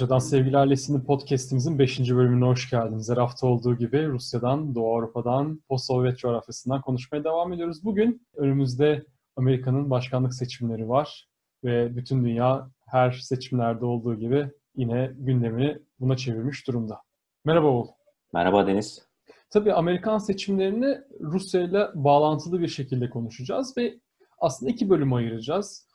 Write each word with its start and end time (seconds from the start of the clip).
Rusya'dan 0.00 0.18
Sevgiler 0.18 0.70
Lesi'nin 0.70 1.00
podcastimizin 1.00 1.78
5. 1.78 2.00
bölümüne 2.00 2.44
hoş 2.44 2.70
geldiniz. 2.70 3.10
Her 3.10 3.16
hafta 3.16 3.46
olduğu 3.46 3.76
gibi 3.76 4.08
Rusya'dan, 4.08 4.74
Doğu 4.74 4.96
Avrupa'dan, 4.96 5.60
post-Sovyet 5.68 6.18
coğrafyasından 6.18 6.80
konuşmaya 6.80 7.24
devam 7.24 7.52
ediyoruz. 7.52 7.84
Bugün 7.84 8.26
önümüzde 8.36 9.06
Amerika'nın 9.36 9.90
başkanlık 9.90 10.34
seçimleri 10.34 10.88
var 10.88 11.28
ve 11.64 11.96
bütün 11.96 12.24
dünya 12.24 12.70
her 12.86 13.10
seçimlerde 13.10 13.84
olduğu 13.84 14.14
gibi 14.14 14.50
yine 14.74 15.12
gündemini 15.14 15.78
buna 16.00 16.16
çevirmiş 16.16 16.66
durumda. 16.66 17.00
Merhaba 17.44 17.66
Oğul. 17.66 17.88
Merhaba 18.32 18.66
Deniz. 18.66 19.06
Tabii 19.50 19.72
Amerikan 19.72 20.18
seçimlerini 20.18 20.98
Rusya 21.20 21.62
ile 21.62 21.86
bağlantılı 21.94 22.60
bir 22.60 22.68
şekilde 22.68 23.10
konuşacağız 23.10 23.76
ve 23.76 24.00
aslında 24.38 24.72
iki 24.72 24.90
bölüm 24.90 25.12
ayıracağız. 25.12 25.88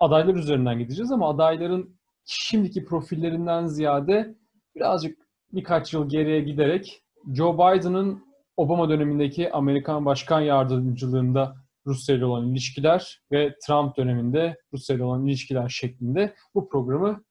Adaylar 0.00 0.34
üzerinden 0.34 0.78
gideceğiz 0.78 1.12
ama 1.12 1.30
adayların 1.30 2.01
şimdiki 2.24 2.84
profillerinden 2.84 3.66
ziyade 3.66 4.34
birazcık 4.74 5.18
birkaç 5.52 5.94
yıl 5.94 6.08
geriye 6.08 6.40
giderek 6.40 7.02
Joe 7.34 7.54
Biden'ın 7.54 8.24
Obama 8.56 8.88
dönemindeki 8.88 9.52
Amerikan 9.52 10.04
Başkan 10.04 10.40
Yardımcılığında 10.40 11.56
Rusya 11.86 12.16
ile 12.16 12.24
olan 12.24 12.48
ilişkiler 12.48 13.22
ve 13.32 13.54
Trump 13.66 13.96
döneminde 13.96 14.56
Rusya 14.72 14.96
ile 14.96 15.04
olan 15.04 15.26
ilişkiler 15.26 15.68
şeklinde 15.68 16.34
bu 16.54 16.68
programı 16.68 17.24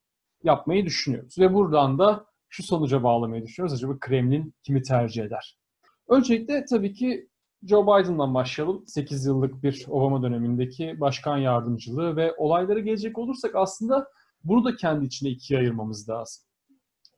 yapmayı 0.43 0.85
düşünüyoruz. 0.85 1.39
Ve 1.39 1.53
buradan 1.53 1.99
da 1.99 2.25
şu 2.49 2.63
sonuca 2.63 3.03
bağlamayı 3.03 3.43
düşünüyoruz. 3.43 3.73
Acaba 3.73 3.99
Kremlin 3.99 4.53
kimi 4.63 4.81
tercih 4.81 5.23
eder? 5.23 5.57
Öncelikle 6.09 6.65
tabii 6.65 6.93
ki 6.93 7.29
Joe 7.63 7.83
Biden'dan 7.83 8.33
başlayalım. 8.33 8.83
8 8.87 9.25
yıllık 9.25 9.63
bir 9.63 9.85
Obama 9.89 10.23
dönemindeki 10.23 10.99
başkan 10.99 11.37
yardımcılığı 11.37 12.15
ve 12.15 12.33
olaylara 12.37 12.79
gelecek 12.79 13.17
olursak 13.17 13.55
aslında 13.55 14.07
bunu 14.43 14.63
da 14.63 14.75
kendi 14.75 15.05
içine 15.05 15.29
ikiye 15.29 15.59
ayırmamız 15.59 16.09
lazım. 16.09 16.43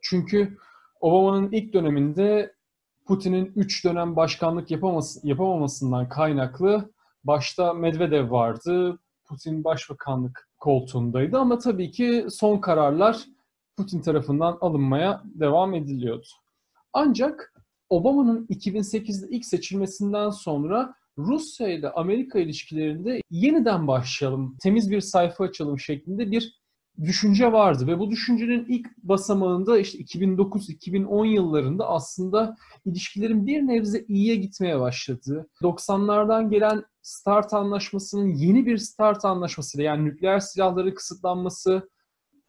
Çünkü 0.02 0.58
Obama'nın 1.00 1.52
ilk 1.52 1.74
döneminde 1.74 2.54
Putin'in 3.06 3.52
3 3.56 3.86
dönem 3.86 4.16
başkanlık 4.16 4.72
yapamamasından 5.24 6.10
kaynaklı 6.10 6.92
başta 7.24 7.74
Medvedev 7.74 8.32
vardı. 8.32 9.00
Putin 9.26 9.64
başbakanlık 9.64 10.50
koltuğundaydı 10.60 11.38
ama 11.38 11.58
tabii 11.58 11.92
ki 11.92 12.26
son 12.30 12.58
kararlar 12.58 13.26
Putin 13.78 14.02
tarafından 14.02 14.58
alınmaya 14.62 15.22
devam 15.26 15.74
ediliyordu. 15.74 16.28
Ancak 16.94 17.54
Obama'nın 17.90 18.46
2008'de 18.46 19.28
ilk 19.30 19.46
seçilmesinden 19.46 20.30
sonra 20.30 20.96
Rusya 21.18 21.68
ile 21.68 21.90
Amerika 21.90 22.40
ilişkilerinde 22.40 23.22
yeniden 23.30 23.88
başlayalım, 23.88 24.58
temiz 24.64 24.92
bir 24.92 25.02
sayfa 25.02 25.44
açalım 25.44 25.80
şeklinde 25.80 26.32
bir 26.32 26.63
düşünce 27.02 27.52
vardı 27.52 27.88
ve 27.88 28.00
bu 28.00 28.12
düşüncenin 28.12 28.66
ilk 28.68 28.98
basamağında 28.98 29.80
işte 29.80 29.98
2009-2010 29.98 31.26
yıllarında 31.28 31.88
aslında 31.88 32.56
ilişkilerin 32.86 33.48
bir 33.48 33.62
nebze 33.62 34.06
iyiye 34.08 34.36
gitmeye 34.36 34.80
başladığı, 34.80 35.50
90'lardan 35.62 36.50
gelen 36.50 36.84
START 37.02 37.54
anlaşmasının 37.54 38.28
yeni 38.28 38.66
bir 38.66 38.78
START 38.78 39.26
anlaşmasıyla 39.26 39.86
yani 39.86 40.06
nükleer 40.06 40.40
silahları 40.40 40.96
kısıtlanması 40.96 41.90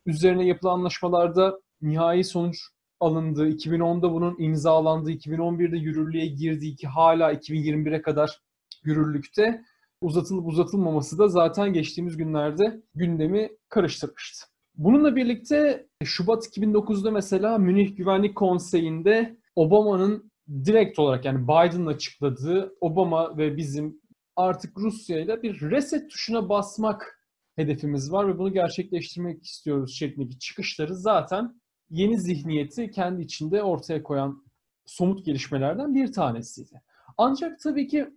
üzerine 0.07 0.47
yapılan 0.47 0.79
anlaşmalarda 0.79 1.61
nihai 1.83 2.25
sonuç 2.25 2.59
alındı. 3.01 3.49
2010'da 3.49 4.13
bunun 4.13 4.37
imzalandığı, 4.39 5.11
2011'de 5.13 5.77
yürürlüğe 5.77 6.27
girdiği 6.27 6.77
ki 6.77 6.87
hala 6.87 7.33
2021'e 7.33 8.03
kadar 8.03 8.41
yürürlükte 8.85 9.65
uzatılıp 10.05 10.47
uzatılmaması 10.47 11.19
da 11.19 11.29
zaten 11.29 11.73
geçtiğimiz 11.73 12.17
günlerde 12.17 12.83
gündemi 12.95 13.51
karıştırmıştı. 13.69 14.47
Bununla 14.75 15.17
birlikte 15.17 15.87
Şubat 16.05 16.47
2009'da 16.47 17.11
mesela 17.11 17.59
Münih 17.59 17.97
Güvenlik 17.97 18.37
Konseyi'nde 18.37 19.37
Obama'nın 19.57 20.31
direkt 20.65 20.99
olarak 20.99 21.25
yani 21.25 21.45
Biden'ın 21.45 21.87
açıkladığı 21.87 22.77
Obama 22.81 23.39
ve 23.39 23.57
bizim 23.57 24.01
artık 24.37 24.79
Rusya 24.79 25.21
ile 25.21 25.43
bir 25.43 25.61
reset 25.61 26.11
tuşuna 26.11 26.49
basmak 26.49 27.21
hedefimiz 27.57 28.13
var 28.13 28.29
ve 28.29 28.39
bunu 28.39 28.53
gerçekleştirmek 28.53 29.45
istiyoruz 29.45 29.95
şeklindeki 29.95 30.39
çıkışları 30.39 30.95
zaten 30.95 31.61
yeni 31.91 32.21
zihniyeti 32.21 32.91
kendi 32.91 33.23
içinde 33.23 33.63
ortaya 33.63 34.03
koyan 34.03 34.45
somut 34.87 35.27
gelişmelerden 35.27 35.95
bir 35.95 36.13
tanesiydi. 36.13 36.83
Ancak 37.19 37.61
tabii 37.61 37.89
ki 37.89 38.09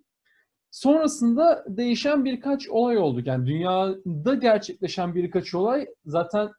Sonrasında 0.71 1.65
değişen 1.67 2.25
birkaç 2.25 2.69
olay 2.69 2.97
oldu. 2.97 3.21
Yani 3.25 3.47
dünyada 3.47 4.33
gerçekleşen 4.33 5.15
birkaç 5.15 5.53
olay 5.53 5.87
zaten 6.05 6.49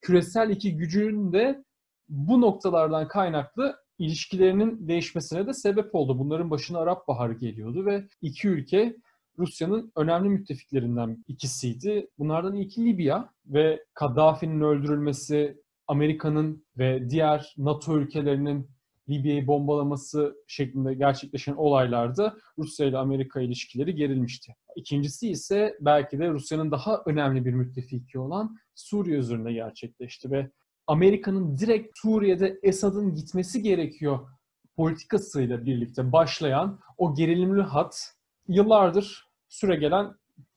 küresel 0.00 0.50
iki 0.50 0.76
gücün 0.76 1.32
de 1.32 1.64
bu 2.08 2.40
noktalardan 2.40 3.08
kaynaklı 3.08 3.76
ilişkilerinin 3.98 4.88
değişmesine 4.88 5.46
de 5.46 5.52
sebep 5.52 5.94
oldu. 5.94 6.18
Bunların 6.18 6.50
başına 6.50 6.78
Arap 6.78 7.08
Baharı 7.08 7.32
geliyordu 7.32 7.86
ve 7.86 8.08
iki 8.22 8.48
ülke 8.48 8.96
Rusya'nın 9.38 9.92
önemli 9.96 10.28
müttefiklerinden 10.28 11.24
ikisiydi. 11.28 12.08
Bunlardan 12.18 12.54
ilki 12.54 12.84
Libya 12.84 13.28
ve 13.46 13.84
Kaddafi'nin 13.94 14.60
öldürülmesi, 14.60 15.62
Amerika'nın 15.86 16.66
ve 16.78 17.10
diğer 17.10 17.54
NATO 17.58 17.98
ülkelerinin 17.98 18.68
Libya'yı 19.08 19.46
bombalaması 19.46 20.36
şeklinde 20.46 20.94
gerçekleşen 20.94 21.54
olaylarda 21.54 22.36
Rusya 22.58 22.86
ile 22.86 22.98
Amerika 22.98 23.40
ilişkileri 23.40 23.94
gerilmişti. 23.94 24.56
İkincisi 24.76 25.30
ise 25.30 25.76
belki 25.80 26.18
de 26.18 26.30
Rusya'nın 26.30 26.70
daha 26.70 27.02
önemli 27.06 27.44
bir 27.44 27.52
müttefiki 27.52 28.18
olan 28.18 28.56
Suriye 28.74 29.18
üzerinde 29.18 29.52
gerçekleşti 29.52 30.30
ve 30.30 30.50
Amerika'nın 30.86 31.58
direkt 31.58 31.98
Suriye'de 31.98 32.58
Esad'ın 32.62 33.14
gitmesi 33.14 33.62
gerekiyor 33.62 34.28
politikasıyla 34.76 35.66
birlikte 35.66 36.12
başlayan 36.12 36.80
o 36.98 37.14
gerilimli 37.14 37.62
hat 37.62 38.14
yıllardır 38.48 39.26
süre 39.48 39.76
gelen 39.76 40.14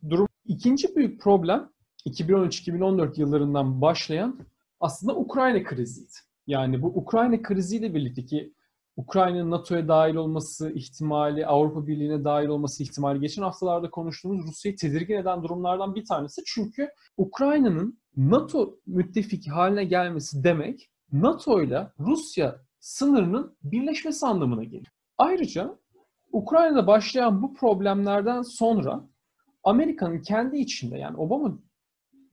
durum. 0.09 0.27
İkinci 0.45 0.95
büyük 0.95 1.21
problem 1.21 1.69
2013-2014 2.05 3.19
yıllarından 3.19 3.81
başlayan 3.81 4.39
aslında 4.79 5.15
Ukrayna 5.15 5.63
kriziydi. 5.63 6.28
Yani 6.49 6.81
bu 6.81 6.87
Ukrayna 6.87 7.41
kriziyle 7.41 7.95
birlikte 7.95 8.25
ki 8.25 8.53
Ukrayna'nın 8.97 9.51
NATO'ya 9.51 9.87
dahil 9.87 10.15
olması 10.15 10.71
ihtimali, 10.71 11.45
Avrupa 11.45 11.87
Birliği'ne 11.87 12.23
dahil 12.23 12.47
olması 12.47 12.83
ihtimali 12.83 13.19
geçen 13.19 13.43
haftalarda 13.43 13.89
konuştuğumuz 13.89 14.47
Rusya'yı 14.47 14.77
tedirgin 14.77 15.15
eden 15.15 15.43
durumlardan 15.43 15.95
bir 15.95 16.05
tanesi. 16.05 16.41
Çünkü 16.45 16.89
Ukrayna'nın 17.17 17.99
NATO 18.17 18.75
müttefiki 18.85 19.51
haline 19.51 19.83
gelmesi 19.83 20.43
demek 20.43 20.89
NATO 21.11 21.61
ile 21.61 21.87
Rusya 21.99 22.55
sınırının 22.79 23.57
birleşmesi 23.63 24.25
anlamına 24.25 24.63
gelir. 24.63 24.87
Ayrıca 25.17 25.77
Ukrayna'da 26.31 26.87
başlayan 26.87 27.41
bu 27.41 27.53
problemlerden 27.53 28.41
sonra 28.41 29.09
Amerika'nın 29.63 30.21
kendi 30.21 30.57
içinde 30.57 30.97
yani 30.97 31.17
Obama 31.17 31.59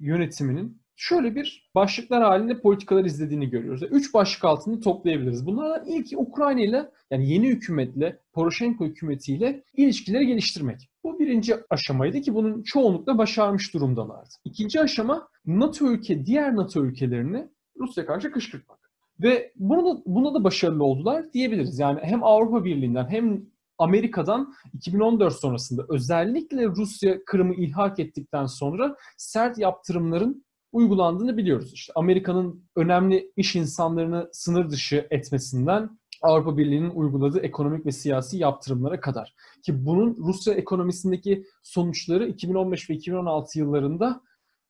yönetiminin 0.00 0.85
şöyle 0.96 1.34
bir 1.34 1.70
başlıklar 1.74 2.22
halinde 2.22 2.60
politikalar 2.60 3.04
izlediğini 3.04 3.50
görüyoruz. 3.50 3.82
Üç 3.90 4.14
başlık 4.14 4.44
altında 4.44 4.80
toplayabiliriz. 4.80 5.46
Bunlardan 5.46 5.86
ilki 5.86 6.16
Ukrayna 6.18 6.60
ile 6.60 6.90
yani 7.10 7.32
yeni 7.32 7.48
hükümetle, 7.48 8.18
Poroshenko 8.32 8.84
hükümetiyle 8.84 9.64
ilişkileri 9.76 10.26
geliştirmek. 10.26 10.90
Bu 11.04 11.18
birinci 11.18 11.54
aşamaydı 11.70 12.20
ki 12.20 12.34
bunun 12.34 12.62
çoğunlukla 12.62 13.18
başarmış 13.18 13.74
durumdalardı. 13.74 14.34
İkinci 14.44 14.80
aşama 14.80 15.28
NATO 15.46 15.86
ülke, 15.86 16.26
diğer 16.26 16.56
NATO 16.56 16.84
ülkelerini 16.84 17.48
Rusya 17.80 18.06
karşı 18.06 18.30
kışkırtmak. 18.30 18.90
Ve 19.22 19.52
bunu 19.56 19.87
da, 19.87 20.02
buna 20.06 20.34
da 20.34 20.44
başarılı 20.44 20.84
oldular 20.84 21.32
diyebiliriz. 21.32 21.78
Yani 21.78 22.00
hem 22.02 22.25
Avrupa 22.25 22.64
Birliği'nden 22.64 23.10
hem 23.10 23.46
Amerika'dan 23.78 24.54
2014 24.75 25.34
sonrasında 25.34 25.87
özellikle 25.88 26.66
Rusya 26.66 27.25
Kırım'ı 27.25 27.54
ilhak 27.54 27.99
ettikten 27.99 28.46
sonra 28.46 28.96
sert 29.16 29.58
yaptırımların 29.58 30.45
uygulandığını 30.76 31.37
biliyoruz. 31.37 31.73
İşte 31.73 31.93
Amerika'nın 31.96 32.64
önemli 32.76 33.32
iş 33.37 33.56
insanlarını 33.56 34.28
sınır 34.32 34.70
dışı 34.70 35.06
etmesinden 35.11 35.99
Avrupa 36.23 36.58
Birliği'nin 36.58 36.90
uyguladığı 36.90 37.40
ekonomik 37.40 37.87
ve 37.87 37.93
siyasi 37.93 38.38
yaptırımlara 38.38 39.00
kadar. 39.00 39.34
Ki 39.62 39.87
bunun 39.87 40.17
Rusya 40.17 40.55
ekonomisindeki 40.55 41.44
sonuçları 41.62 42.28
2015 42.28 42.90
ve 42.90 42.94
2016 42.94 43.58
yıllarında 43.58 44.23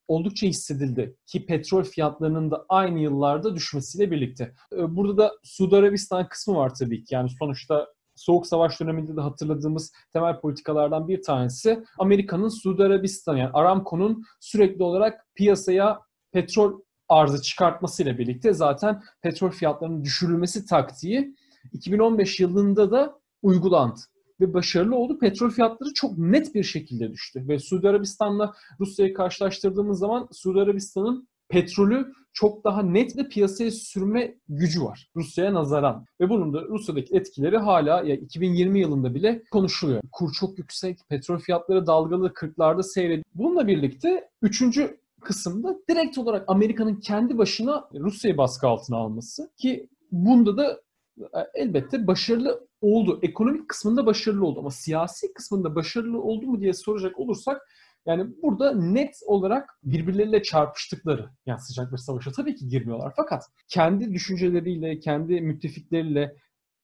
oldukça 0.07 0.47
hissedildi. 0.47 1.15
Ki 1.25 1.45
petrol 1.45 1.83
fiyatlarının 1.83 2.51
da 2.51 2.65
aynı 2.69 2.99
yıllarda 2.99 3.55
düşmesiyle 3.55 4.11
birlikte. 4.11 4.53
Ee, 4.73 4.95
burada 4.95 5.17
da 5.17 5.31
Suudi 5.43 5.75
Arabistan 5.75 6.29
kısmı 6.29 6.55
var 6.55 6.75
tabii 6.75 7.03
ki. 7.03 7.15
Yani 7.15 7.29
sonuçta 7.39 7.87
Soğuk 8.17 8.47
Savaş 8.47 8.79
döneminde 8.79 9.15
de 9.15 9.21
hatırladığımız 9.21 9.93
temel 10.13 10.39
politikalardan 10.39 11.07
bir 11.07 11.21
tanesi 11.21 11.83
Amerika'nın 11.97 12.49
Suudi 12.49 12.83
Arabistan 12.83 13.37
yani 13.37 13.49
Aramco'nun 13.53 14.23
sürekli 14.39 14.83
olarak 14.83 15.25
piyasaya 15.35 15.99
petrol 16.31 16.81
arzı 17.09 17.41
çıkartmasıyla 17.41 18.17
birlikte 18.17 18.53
zaten 18.53 19.03
petrol 19.21 19.49
fiyatlarının 19.49 20.03
düşürülmesi 20.03 20.65
taktiği 20.65 21.35
2015 21.73 22.39
yılında 22.39 22.91
da 22.91 23.19
uygulandı 23.41 23.99
ve 24.41 24.53
başarılı 24.53 24.95
oldu. 24.95 25.19
Petrol 25.19 25.49
fiyatları 25.49 25.93
çok 25.93 26.17
net 26.17 26.55
bir 26.55 26.63
şekilde 26.63 27.11
düştü 27.11 27.47
ve 27.47 27.59
Suudi 27.59 27.89
Arabistan'la 27.89 28.53
Rusya'yı 28.79 29.13
karşılaştırdığımız 29.13 29.99
zaman 29.99 30.27
Suudi 30.31 30.59
Arabistan'ın 30.59 31.27
petrolü 31.49 32.13
çok 32.33 32.63
daha 32.63 32.83
net 32.83 33.17
ve 33.17 33.27
piyasaya 33.29 33.71
sürme 33.71 34.35
gücü 34.49 34.81
var 34.83 35.09
Rusya'ya 35.15 35.53
nazaran. 35.53 36.05
Ve 36.21 36.29
bunun 36.29 36.53
da 36.53 36.61
Rusya'daki 36.61 37.15
etkileri 37.15 37.57
hala 37.57 38.03
ya 38.03 38.15
2020 38.15 38.79
yılında 38.79 39.15
bile 39.15 39.43
konuşuluyor. 39.51 40.01
Kur 40.11 40.33
çok 40.33 40.57
yüksek, 40.57 40.99
petrol 41.09 41.39
fiyatları 41.39 41.87
dalgalı 41.87 42.27
40'larda 42.27 42.83
seyrediyor. 42.83 43.23
Bununla 43.35 43.67
birlikte 43.67 44.29
üçüncü 44.41 44.99
kısımda 45.21 45.79
direkt 45.89 46.17
olarak 46.17 46.43
Amerika'nın 46.47 46.95
kendi 46.95 47.37
başına 47.37 47.89
Rusya'yı 47.93 48.37
baskı 48.37 48.67
altına 48.67 48.97
alması 48.97 49.51
ki 49.57 49.89
bunda 50.11 50.57
da 50.57 50.81
e, 51.19 51.39
elbette 51.53 52.07
başarılı 52.07 52.67
oldu. 52.81 53.19
Ekonomik 53.21 53.69
kısmında 53.69 54.05
başarılı 54.05 54.45
oldu 54.45 54.59
ama 54.59 54.71
siyasi 54.71 55.33
kısmında 55.33 55.75
başarılı 55.75 56.21
oldu 56.21 56.45
mu 56.45 56.61
diye 56.61 56.73
soracak 56.73 57.19
olursak 57.19 57.61
yani 58.07 58.27
burada 58.43 58.73
net 58.75 59.19
olarak 59.25 59.69
birbirleriyle 59.83 60.43
çarpıştıkları, 60.43 61.29
yani 61.45 61.59
sıcak 61.61 61.91
bir 61.91 61.97
savaşa 61.97 62.31
tabii 62.31 62.55
ki 62.55 62.67
girmiyorlar 62.67 63.13
fakat 63.15 63.43
kendi 63.67 64.13
düşünceleriyle, 64.13 64.99
kendi 64.99 65.41
müttefikleriyle 65.41 66.35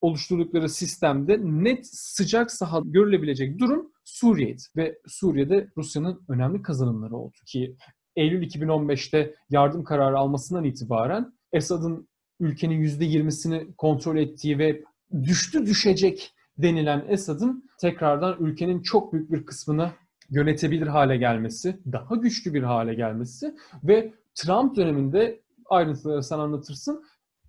oluşturdukları 0.02 0.70
sistemde 0.70 1.40
net 1.42 1.88
sıcak 1.88 2.52
saha 2.52 2.82
görülebilecek 2.86 3.60
durum 3.60 3.92
Suriye'ydi. 4.04 4.62
Ve 4.76 4.98
Suriye'de 5.08 5.68
Rusya'nın 5.78 6.22
önemli 6.30 6.62
kazanımları 6.62 7.16
oldu 7.16 7.38
ki 7.48 7.76
Eylül 8.16 8.48
2015'te 8.48 9.36
yardım 9.50 9.84
kararı 9.84 10.18
almasından 10.18 10.64
itibaren 10.64 11.34
Esad'ın 11.54 12.08
ülkenin 12.40 12.84
%20'sini 12.84 13.76
kontrol 13.76 14.18
ettiği 14.18 14.60
ve 14.60 14.84
düştü 15.24 15.66
düşecek 15.66 16.34
denilen 16.58 17.06
Esad'ın 17.08 17.70
tekrardan 17.82 18.38
ülkenin 18.40 18.82
çok 18.82 19.14
büyük 19.14 19.32
bir 19.32 19.46
kısmını 19.46 19.92
yönetebilir 20.30 20.88
hale 20.88 21.18
gelmesi, 21.18 21.80
daha 21.92 22.16
güçlü 22.16 22.54
bir 22.54 22.64
hale 22.64 22.94
gelmesi 22.94 23.56
ve 23.84 24.14
Trump 24.36 24.76
döneminde 24.76 25.42
ayrıntıları 25.70 26.24
sen 26.24 26.40
anlatırsın. 26.40 27.04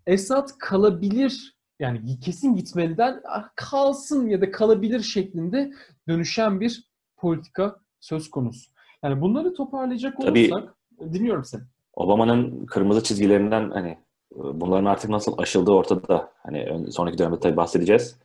Esad 0.06 0.48
kalabilir 0.58 1.54
yani 1.78 2.20
kesin 2.20 2.56
gitmeliden 2.56 3.20
ah, 3.28 3.48
kalsın 3.56 4.26
ya 4.26 4.40
da 4.40 4.50
kalabilir 4.50 5.00
şeklinde 5.00 5.72
dönüşen 6.08 6.60
bir 6.60 6.88
politika 7.16 7.76
söz 8.00 8.30
konusu. 8.30 8.70
Yani 9.02 9.20
bunları 9.20 9.54
toparlayacak 9.54 10.20
olursak 10.20 10.74
Tabii, 10.98 11.14
dinliyorum 11.14 11.44
seni. 11.44 11.62
Obama'nın 11.94 12.66
kırmızı 12.66 13.02
çizgilerinden 13.02 13.70
hani 13.70 13.98
bunların 14.34 14.84
artık 14.84 15.10
nasıl 15.10 15.38
aşıldığı 15.38 15.72
ortada. 15.72 16.30
Hani 16.42 16.92
sonraki 16.92 17.18
dönemde 17.18 17.40
tabii 17.40 17.56
bahsedeceğiz. 17.56 18.18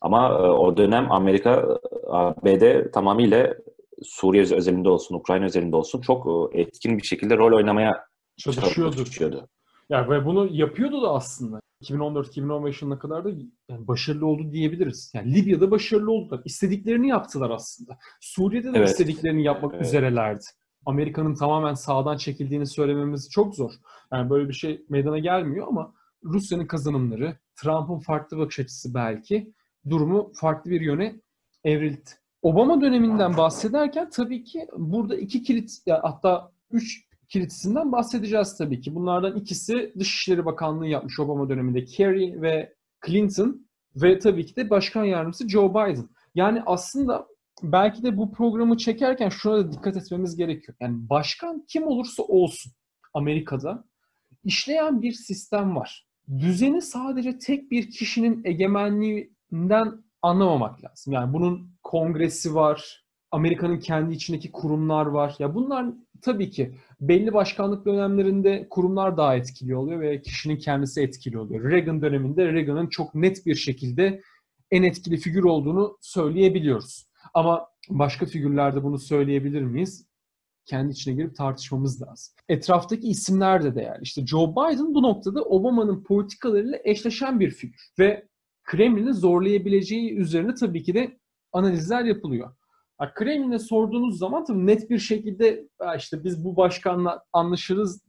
Ama 0.00 0.28
e, 0.28 0.32
o 0.32 0.76
dönem 0.76 1.12
Amerika, 1.12 1.78
ABD 2.06 2.90
tamamıyla 2.92 3.54
Suriye 4.04 4.42
özelinde 4.42 4.88
olsun, 4.88 5.14
Ukrayna 5.14 5.44
özelinde 5.44 5.76
olsun 5.76 6.00
çok 6.00 6.54
e, 6.54 6.60
etkin 6.60 6.98
bir 6.98 7.02
şekilde 7.02 7.36
rol 7.36 7.56
oynamaya 7.56 8.04
çalışıyordu. 8.36 8.96
çalışıyordu. 8.96 9.48
Yani 9.88 10.10
ve 10.10 10.26
bunu 10.26 10.48
yapıyordu 10.50 11.02
da 11.02 11.12
aslında. 11.12 11.60
2014-2015 11.82 12.84
yılına 12.84 12.98
kadar 12.98 13.24
da 13.24 13.30
yani 13.68 13.88
başarılı 13.88 14.26
oldu 14.26 14.52
diyebiliriz. 14.52 15.12
Yani 15.14 15.34
Libya'da 15.34 15.70
başarılı 15.70 16.12
oldular. 16.12 16.40
İstediklerini 16.44 17.08
yaptılar 17.08 17.50
aslında. 17.50 17.98
Suriye'de 18.20 18.72
de 18.72 18.78
evet. 18.78 18.88
istediklerini 18.88 19.44
yapmak 19.44 19.74
evet. 19.74 19.86
üzerelerdi. 19.86 20.44
Amerika'nın 20.86 21.34
tamamen 21.34 21.74
sağdan 21.74 22.16
çekildiğini 22.16 22.66
söylememiz 22.66 23.30
çok 23.30 23.54
zor. 23.54 23.72
Yani 24.12 24.30
böyle 24.30 24.48
bir 24.48 24.54
şey 24.54 24.84
meydana 24.88 25.18
gelmiyor 25.18 25.68
ama 25.68 25.94
Rusya'nın 26.24 26.66
kazanımları, 26.66 27.38
Trump'ın 27.56 27.98
farklı 27.98 28.38
bakış 28.38 28.58
açısı 28.58 28.94
belki 28.94 29.52
durumu 29.90 30.32
farklı 30.34 30.70
bir 30.70 30.80
yöne 30.80 31.20
evrildi. 31.64 32.10
Obama 32.42 32.80
döneminden 32.80 33.36
bahsederken 33.36 34.10
tabii 34.10 34.44
ki 34.44 34.66
burada 34.76 35.16
iki 35.16 35.42
kilit 35.42 35.70
hatta 35.86 36.52
üç 36.70 37.06
kilitisinden 37.28 37.92
bahsedeceğiz 37.92 38.56
tabii 38.58 38.80
ki. 38.80 38.94
Bunlardan 38.94 39.36
ikisi 39.36 39.92
Dışişleri 39.98 40.44
Bakanlığı 40.44 40.86
yapmış 40.86 41.20
Obama 41.20 41.48
döneminde 41.48 41.84
Kerry 41.84 42.42
ve 42.42 42.74
Clinton 43.06 43.66
ve 43.96 44.18
tabii 44.18 44.46
ki 44.46 44.56
de 44.56 44.70
Başkan 44.70 45.04
Yardımcısı 45.04 45.48
Joe 45.48 45.70
Biden. 45.70 46.08
Yani 46.34 46.62
aslında 46.66 47.26
belki 47.62 48.02
de 48.02 48.16
bu 48.16 48.32
programı 48.32 48.76
çekerken 48.76 49.28
şuna 49.28 49.56
da 49.56 49.72
dikkat 49.72 49.96
etmemiz 49.96 50.36
gerekiyor. 50.36 50.76
Yani 50.80 51.08
başkan 51.10 51.64
kim 51.68 51.86
olursa 51.86 52.22
olsun 52.22 52.72
Amerika'da 53.14 53.84
işleyen 54.44 55.02
bir 55.02 55.12
sistem 55.12 55.76
var. 55.76 56.06
Düzeni 56.38 56.82
sadece 56.82 57.38
tek 57.38 57.70
bir 57.70 57.90
kişinin 57.90 58.44
egemenliğinden 58.44 60.04
anlamamak 60.22 60.84
lazım. 60.84 61.12
Yani 61.12 61.32
bunun 61.32 61.72
kongresi 61.92 62.54
var, 62.54 63.04
Amerika'nın 63.30 63.78
kendi 63.78 64.14
içindeki 64.14 64.52
kurumlar 64.52 65.06
var. 65.06 65.36
Ya 65.38 65.54
bunlar 65.54 65.86
tabii 66.22 66.50
ki 66.50 66.74
belli 67.00 67.32
başkanlık 67.34 67.86
dönemlerinde 67.86 68.66
kurumlar 68.70 69.16
daha 69.16 69.36
etkili 69.36 69.76
oluyor 69.76 70.00
ve 70.00 70.22
kişinin 70.22 70.56
kendisi 70.56 71.02
etkili 71.02 71.38
oluyor. 71.38 71.70
Reagan 71.70 72.02
döneminde 72.02 72.52
Reagan'ın 72.52 72.86
çok 72.86 73.14
net 73.14 73.46
bir 73.46 73.54
şekilde 73.54 74.22
en 74.70 74.82
etkili 74.82 75.16
figür 75.16 75.44
olduğunu 75.44 75.98
söyleyebiliyoruz. 76.00 77.06
Ama 77.34 77.68
başka 77.88 78.26
figürlerde 78.26 78.82
bunu 78.82 78.98
söyleyebilir 78.98 79.62
miyiz? 79.62 80.06
Kendi 80.64 80.92
içine 80.92 81.14
girip 81.14 81.36
tartışmamız 81.36 82.02
lazım. 82.02 82.34
Etraftaki 82.48 83.08
isimler 83.08 83.64
de 83.64 83.74
değerli. 83.74 84.02
İşte 84.02 84.26
Joe 84.26 84.52
Biden 84.52 84.94
bu 84.94 85.02
noktada 85.02 85.42
Obama'nın 85.42 86.02
politikalarıyla 86.02 86.78
eşleşen 86.84 87.40
bir 87.40 87.50
figür. 87.50 87.92
Ve 87.98 88.28
Kremlin'i 88.64 89.14
zorlayabileceği 89.14 90.14
üzerine 90.14 90.54
tabii 90.54 90.82
ki 90.82 90.94
de 90.94 91.21
analizler 91.52 92.04
yapılıyor. 92.04 92.54
Kremlin'e 93.14 93.58
sorduğunuz 93.58 94.18
zaman 94.18 94.44
tabii 94.44 94.66
net 94.66 94.90
bir 94.90 94.98
şekilde 94.98 95.68
işte 95.96 96.24
biz 96.24 96.44
bu 96.44 96.56
başkanla 96.56 97.24
anlaşırız 97.32 98.04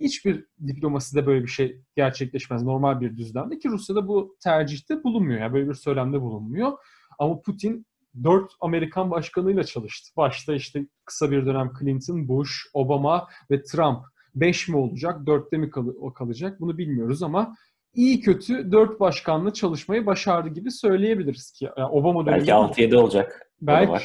hiçbir 0.00 0.46
diplomaside 0.66 1.26
böyle 1.26 1.42
bir 1.42 1.50
şey 1.50 1.82
gerçekleşmez 1.96 2.62
normal 2.62 3.00
bir 3.00 3.16
düzlemde 3.16 3.58
ki 3.58 3.68
Rusya'da 3.68 4.08
bu 4.08 4.36
tercihte 4.44 5.04
bulunmuyor. 5.04 5.40
Yani 5.40 5.52
böyle 5.52 5.68
bir 5.68 5.74
söylemde 5.74 6.20
bulunmuyor. 6.20 6.72
Ama 7.18 7.40
Putin 7.40 7.86
dört 8.24 8.52
Amerikan 8.60 9.10
başkanıyla 9.10 9.64
çalıştı. 9.64 10.10
Başta 10.16 10.54
işte 10.54 10.86
kısa 11.04 11.30
bir 11.30 11.46
dönem 11.46 11.70
Clinton, 11.80 12.28
Bush, 12.28 12.66
Obama 12.74 13.28
ve 13.50 13.62
Trump. 13.62 13.98
Beş 14.34 14.68
mi 14.68 14.76
olacak, 14.76 15.26
dörtte 15.26 15.56
mi 15.56 15.70
kal- 15.70 16.12
kalacak 16.14 16.60
bunu 16.60 16.78
bilmiyoruz 16.78 17.22
ama 17.22 17.54
iyi 17.94 18.20
kötü 18.20 18.72
dört 18.72 19.00
başkanla 19.00 19.52
çalışmayı 19.52 20.06
başardı 20.06 20.48
gibi 20.48 20.70
söyleyebiliriz 20.70 21.52
ki. 21.52 21.68
Yani 21.76 21.88
Obama 21.88 22.26
belki 22.26 22.50
6-7 22.50 22.96
olacak. 22.96 23.50
Belki. 23.60 24.04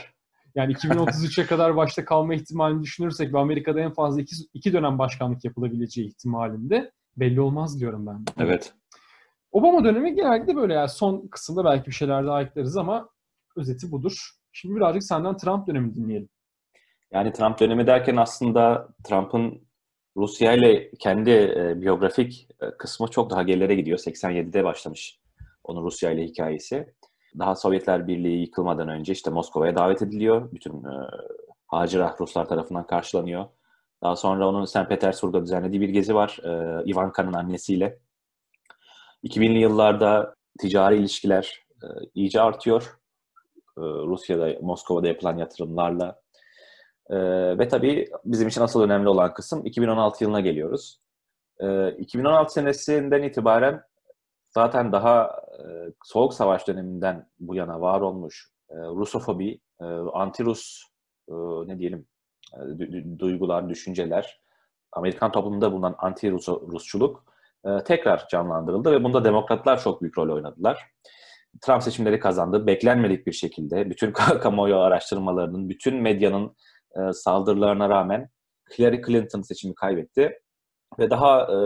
Yani 0.55 0.73
2033'e 0.73 1.45
kadar 1.45 1.75
başta 1.75 2.05
kalma 2.05 2.33
ihtimalini 2.33 2.83
düşünürsek 2.83 3.33
ve 3.33 3.39
Amerika'da 3.39 3.79
en 3.79 3.93
fazla 3.93 4.21
iki, 4.21 4.35
iki 4.53 4.73
dönem 4.73 4.99
başkanlık 4.99 5.45
yapılabileceği 5.45 6.07
ihtimalinde 6.07 6.91
belli 7.17 7.41
olmaz 7.41 7.79
diyorum 7.79 8.07
ben. 8.07 8.25
Evet. 8.37 8.73
Obama 9.51 9.83
dönemi 9.83 10.15
genellikle 10.15 10.55
böyle 10.55 10.73
yani 10.73 10.89
son 10.89 11.27
kısımda 11.27 11.65
belki 11.65 11.87
bir 11.87 11.91
şeyler 11.91 12.25
daha 12.25 12.41
ekleriz 12.41 12.77
ama 12.77 13.09
özeti 13.55 13.91
budur. 13.91 14.29
Şimdi 14.51 14.75
birazcık 14.75 15.03
senden 15.03 15.37
Trump 15.37 15.67
dönemi 15.67 15.95
dinleyelim. 15.95 16.29
Yani 17.11 17.33
Trump 17.33 17.59
dönemi 17.59 17.87
derken 17.87 18.15
aslında 18.15 18.87
Trump'ın 19.03 19.67
Rusya 20.17 20.53
ile 20.53 20.91
kendi 20.91 21.31
e, 21.31 21.81
biyografik 21.81 22.47
e, 22.61 22.71
kısmı 22.77 23.07
çok 23.07 23.29
daha 23.29 23.43
gerilere 23.43 23.75
gidiyor. 23.75 23.97
87'de 23.97 24.63
başlamış 24.63 25.19
onun 25.63 25.83
Rusya 25.83 26.11
ile 26.11 26.23
hikayesi. 26.23 26.93
Daha 27.39 27.55
Sovyetler 27.55 28.07
Birliği 28.07 28.41
yıkılmadan 28.41 28.89
önce 28.89 29.13
işte 29.13 29.29
Moskova'ya 29.31 29.75
davet 29.75 30.01
ediliyor. 30.01 30.51
Bütün 30.51 30.83
e, 30.83 30.93
Hacirah 31.67 32.21
Ruslar 32.21 32.47
tarafından 32.47 32.87
karşılanıyor. 32.87 33.45
Daha 34.03 34.15
sonra 34.15 34.47
onun 34.47 34.65
St. 34.65 34.89
Petersburg'da 34.89 35.41
düzenlediği 35.41 35.81
bir 35.81 35.89
gezi 35.89 36.15
var. 36.15 36.39
E, 36.43 36.83
Ivanka'nın 36.91 37.33
annesiyle. 37.33 37.99
2000'li 39.23 39.59
yıllarda 39.59 40.35
ticari 40.59 40.97
ilişkiler 40.97 41.65
e, 41.83 41.87
iyice 42.15 42.41
artıyor. 42.41 42.83
E, 43.77 43.81
Rusya'da, 43.81 44.59
Moskova'da 44.61 45.07
yapılan 45.07 45.37
yatırımlarla. 45.37 46.22
E, 47.13 47.17
ve 47.59 47.67
tabii 47.67 48.09
bizim 48.25 48.47
için 48.47 48.61
asıl 48.61 48.81
önemli 48.81 49.09
olan 49.09 49.33
kısım 49.33 49.65
2016 49.65 50.23
yılına 50.23 50.39
geliyoruz. 50.39 50.99
E, 51.59 51.91
2016 51.91 52.53
senesinden 52.53 53.23
itibaren 53.23 53.83
zaten 54.49 54.91
daha 54.91 55.41
e, 55.59 55.63
Soğuk 56.03 56.33
Savaş 56.33 56.67
döneminden 56.67 57.29
bu 57.39 57.55
yana 57.55 57.81
var 57.81 58.01
olmuş 58.01 58.49
e, 58.69 58.75
Rusofobi, 58.75 59.59
e, 59.81 59.85
anti-Rus 60.13 60.83
e, 61.29 61.33
ne 61.67 61.79
diyelim 61.79 62.07
e, 62.53 63.19
duygular, 63.19 63.69
düşünceler, 63.69 64.41
Amerikan 64.91 65.31
toplumunda 65.31 65.71
bulunan 65.71 65.95
anti-Rusçuluk 65.97 67.23
e, 67.65 67.83
tekrar 67.83 68.27
canlandırıldı 68.27 68.91
ve 68.91 69.03
bunda 69.03 69.25
demokratlar 69.25 69.81
çok 69.81 70.01
büyük 70.01 70.17
rol 70.17 70.35
oynadılar. 70.35 70.93
Trump 71.61 71.83
seçimleri 71.83 72.19
kazandı. 72.19 72.67
Beklenmedik 72.67 73.27
bir 73.27 73.31
şekilde 73.31 73.89
bütün 73.89 74.11
kamuoyu 74.41 74.77
araştırmalarının, 74.77 75.69
bütün 75.69 75.95
medyanın 75.95 76.55
e, 76.97 77.13
saldırılarına 77.13 77.89
rağmen 77.89 78.29
Hillary 78.77 79.01
Clinton 79.01 79.41
seçimi 79.41 79.75
kaybetti. 79.75 80.39
Ve 80.99 81.09
daha 81.09 81.41
e, 81.41 81.57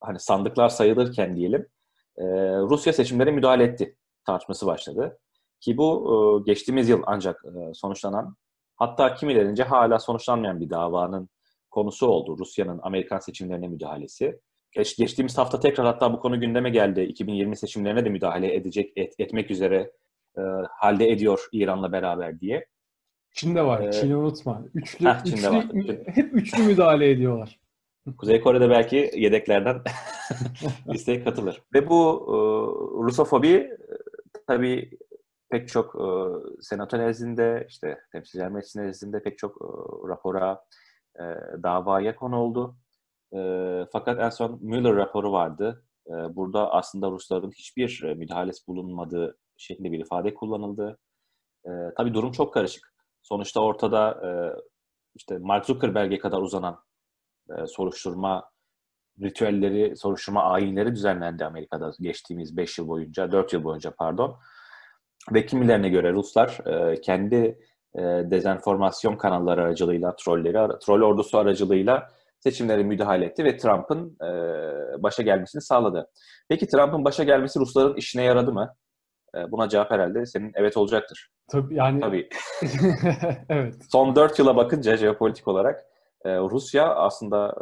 hani 0.00 0.20
sandıklar 0.20 0.68
sayılırken 0.68 1.36
diyelim 1.36 1.66
e, 2.18 2.24
Rusya 2.56 2.92
seçimlere 2.92 3.30
müdahale 3.30 3.64
etti 3.64 3.96
tartışması 4.26 4.66
başladı. 4.66 5.18
Ki 5.60 5.76
bu 5.76 6.42
e, 6.44 6.50
geçtiğimiz 6.50 6.88
yıl 6.88 7.02
ancak 7.06 7.44
e, 7.44 7.74
sonuçlanan 7.74 8.36
hatta 8.76 9.14
kimilerince 9.14 9.62
hala 9.62 9.98
sonuçlanmayan 9.98 10.60
bir 10.60 10.70
davanın 10.70 11.28
konusu 11.70 12.06
oldu. 12.06 12.38
Rusya'nın 12.38 12.80
Amerikan 12.82 13.18
seçimlerine 13.18 13.68
müdahalesi. 13.68 14.40
Geç, 14.72 14.96
geçtiğimiz 14.96 15.38
hafta 15.38 15.60
tekrar 15.60 15.86
hatta 15.86 16.12
bu 16.12 16.20
konu 16.20 16.40
gündeme 16.40 16.70
geldi. 16.70 17.02
2020 17.02 17.56
seçimlerine 17.56 18.04
de 18.04 18.08
müdahale 18.08 18.54
edecek 18.54 18.92
et, 18.96 19.14
etmek 19.18 19.50
üzere 19.50 19.92
e, 20.38 20.40
halde 20.70 21.10
ediyor 21.10 21.48
İran'la 21.52 21.92
beraber 21.92 22.40
diye. 22.40 22.66
Çin'de 23.36 23.62
var. 23.66 23.80
Ee, 23.80 23.92
Çin'i 23.92 24.16
unutma. 24.16 24.62
Üçlü, 24.74 25.06
heh, 25.06 25.26
üçlü 25.26 25.50
var. 25.50 25.64
hep 26.06 26.34
üçlü 26.34 26.62
müdahale 26.62 27.10
ediyorlar. 27.10 27.60
Kuzey 28.18 28.40
Kore'de 28.40 28.70
belki 28.70 29.10
yedeklerden 29.14 29.82
listeye 30.92 31.24
katılır. 31.24 31.62
Ve 31.74 31.88
bu 31.88 32.26
e, 32.28 32.34
Rusofobi 33.04 33.52
e, 33.52 33.70
tabii 34.46 34.90
pek 35.50 35.68
çok 35.68 35.94
e, 35.94 36.06
senato 36.60 36.98
nezdinde, 36.98 37.66
işte 37.68 37.98
temsilciler 38.12 38.50
meclisi 38.50 38.82
nezdinde 38.82 39.22
pek 39.22 39.38
çok 39.38 39.56
e, 39.62 39.66
rapora, 40.08 40.64
e, 41.16 41.22
davaya 41.62 42.16
konu 42.16 42.36
oldu. 42.36 42.76
E, 43.34 43.40
fakat 43.92 44.20
en 44.20 44.30
son 44.30 44.58
Mueller 44.62 44.96
raporu 44.96 45.32
vardı. 45.32 45.84
E, 46.06 46.12
burada 46.12 46.72
aslında 46.72 47.10
Rusların 47.10 47.50
hiçbir 47.50 48.02
e, 48.02 48.14
müdahalesi 48.14 48.66
bulunmadığı 48.66 49.38
şeklinde 49.56 49.92
bir 49.92 50.00
ifade 50.00 50.34
kullanıldı. 50.34 50.98
E, 51.64 51.70
tabii 51.96 52.14
durum 52.14 52.32
çok 52.32 52.54
karışık. 52.54 52.95
Sonuçta 53.28 53.60
ortada 53.60 54.10
e, 54.10 54.30
işte 55.14 55.38
Mark 55.38 55.66
Zuckerberg'e 55.66 56.18
kadar 56.18 56.38
uzanan 56.38 56.78
e, 57.50 57.66
soruşturma 57.66 58.50
ritüelleri, 59.22 59.96
soruşturma 59.96 60.42
ayinleri 60.42 60.94
düzenlendi 60.94 61.44
Amerika'da 61.44 61.92
geçtiğimiz 62.00 62.56
5 62.56 62.78
yıl 62.78 62.88
boyunca, 62.88 63.32
4 63.32 63.52
yıl 63.52 63.64
boyunca 63.64 63.90
pardon. 63.98 64.38
Ve 65.34 65.46
kimilerine 65.46 65.88
göre 65.88 66.12
Ruslar 66.12 66.58
e, 66.66 67.00
kendi 67.00 67.58
e, 67.94 68.00
dezenformasyon 68.02 69.16
kanalları 69.16 69.62
aracılığıyla, 69.62 70.16
trolleri, 70.16 70.78
troll 70.78 71.02
ordusu 71.02 71.38
aracılığıyla 71.38 72.10
seçimlere 72.40 72.82
müdahale 72.82 73.24
etti 73.24 73.44
ve 73.44 73.56
Trump'ın 73.56 74.16
e, 74.22 74.28
başa 75.02 75.22
gelmesini 75.22 75.62
sağladı. 75.62 76.10
Peki 76.48 76.66
Trump'ın 76.66 77.04
başa 77.04 77.24
gelmesi 77.24 77.60
Rusların 77.60 77.96
işine 77.96 78.22
yaradı 78.22 78.52
mı? 78.52 78.74
E, 79.34 79.52
buna 79.52 79.68
cevap 79.68 79.90
herhalde 79.90 80.26
senin 80.26 80.52
evet 80.54 80.76
olacaktır. 80.76 81.30
Tabii 81.48 81.74
yani. 81.74 82.00
Tabii. 82.00 82.28
evet. 83.48 83.74
Son 83.92 84.16
4 84.16 84.38
yıla 84.38 84.56
bakınca 84.56 84.96
jeopolitik 84.96 85.48
olarak 85.48 85.84
e, 86.24 86.38
Rusya 86.38 86.94
aslında 86.94 87.54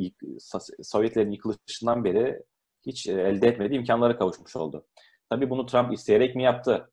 e, 0.00 0.82
Sovyetlerin 0.82 1.30
yıkılışından 1.30 2.04
beri 2.04 2.42
hiç 2.86 3.06
e, 3.06 3.12
elde 3.12 3.48
etmediği 3.48 3.78
imkanlara 3.78 4.18
kavuşmuş 4.18 4.56
oldu. 4.56 4.86
Tabii 5.30 5.50
bunu 5.50 5.66
Trump 5.66 5.92
isteyerek 5.92 6.36
mi 6.36 6.42
yaptı? 6.42 6.90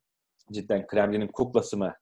Cidden 0.52 0.86
Kremlin'in 0.86 1.28
kuklası 1.28 1.76
mı? 1.76 1.94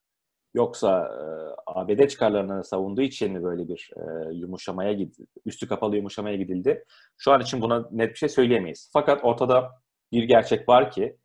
Yoksa 0.54 1.06
e, 1.06 1.22
ABD 1.66 2.06
çıkarlarını 2.08 2.64
savunduğu 2.64 3.02
için 3.02 3.32
mi 3.32 3.44
böyle 3.44 3.68
bir 3.68 3.90
e, 3.96 4.34
yumuşamaya 4.34 4.92
gidildi, 4.92 5.26
üstü 5.46 5.68
kapalı 5.68 5.96
yumuşamaya 5.96 6.36
gidildi? 6.36 6.84
Şu 7.18 7.32
an 7.32 7.40
için 7.40 7.60
buna 7.62 7.88
net 7.90 8.10
bir 8.10 8.18
şey 8.18 8.28
söyleyemeyiz. 8.28 8.90
Fakat 8.92 9.24
ortada 9.24 9.70
bir 10.12 10.22
gerçek 10.22 10.68
var 10.68 10.90
ki 10.90 11.16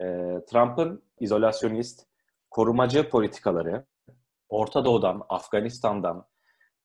e, 0.00 0.04
Trump'ın 0.50 1.02
izolasyonist, 1.20 2.06
korumacı 2.50 3.08
politikaları 3.08 3.84
Orta 4.48 4.84
Doğu'dan, 4.84 5.22
Afganistan'dan 5.28 6.26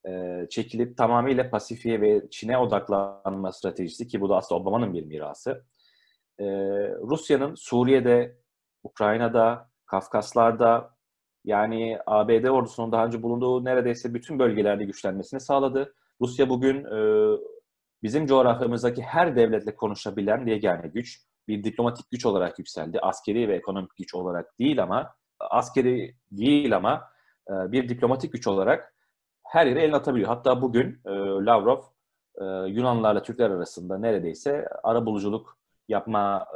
e, 0.07 0.45
çekilip 0.49 0.97
tamamıyla 0.97 1.49
Pasifik'e 1.49 2.01
ve 2.01 2.29
Çin'e 2.29 2.57
odaklanma 2.57 3.51
stratejisi 3.51 4.07
ki 4.07 4.21
bu 4.21 4.29
da 4.29 4.37
aslında 4.37 4.61
Obama'nın 4.61 4.93
bir 4.93 5.05
mirası. 5.05 5.65
E, 6.39 6.45
Rusya'nın 7.01 7.55
Suriye'de, 7.55 8.37
Ukrayna'da, 8.83 9.69
Kafkaslar'da 9.85 10.95
yani 11.45 11.97
ABD 12.05 12.45
ordusunun 12.45 12.91
daha 12.91 13.05
önce 13.05 13.23
bulunduğu 13.23 13.65
neredeyse 13.65 14.13
bütün 14.13 14.39
bölgelerde 14.39 14.85
güçlenmesini 14.85 15.39
sağladı. 15.39 15.95
Rusya 16.21 16.49
bugün 16.49 16.85
e, 16.85 16.99
bizim 18.03 18.25
coğrafyamızdaki 18.25 19.01
her 19.01 19.35
devletle 19.35 19.75
konuşabilen 19.75 20.45
yegane 20.45 20.87
güç. 20.87 21.28
Bir 21.49 21.63
diplomatik 21.63 22.11
güç 22.11 22.25
olarak 22.25 22.59
yükseldi. 22.59 22.99
Askeri 22.99 23.47
ve 23.47 23.55
ekonomik 23.55 23.95
güç 23.95 24.15
olarak 24.15 24.59
değil 24.59 24.83
ama 24.83 25.15
askeri 25.39 26.15
değil 26.31 26.75
ama 26.75 27.11
e, 27.49 27.71
bir 27.71 27.89
diplomatik 27.89 28.33
güç 28.33 28.47
olarak 28.47 28.93
her 29.43 29.65
yere 29.65 29.81
elini 29.81 29.95
atabiliyor. 29.95 30.27
Hatta 30.27 30.61
bugün 30.61 31.01
e, 31.05 31.09
Lavrov 31.45 31.81
e, 32.35 32.45
Yunanlarla 32.69 33.23
Türkler 33.23 33.49
arasında 33.49 33.97
neredeyse 33.97 34.67
ara 34.83 35.05
buluculuk 35.05 35.57
yapma 35.87 36.47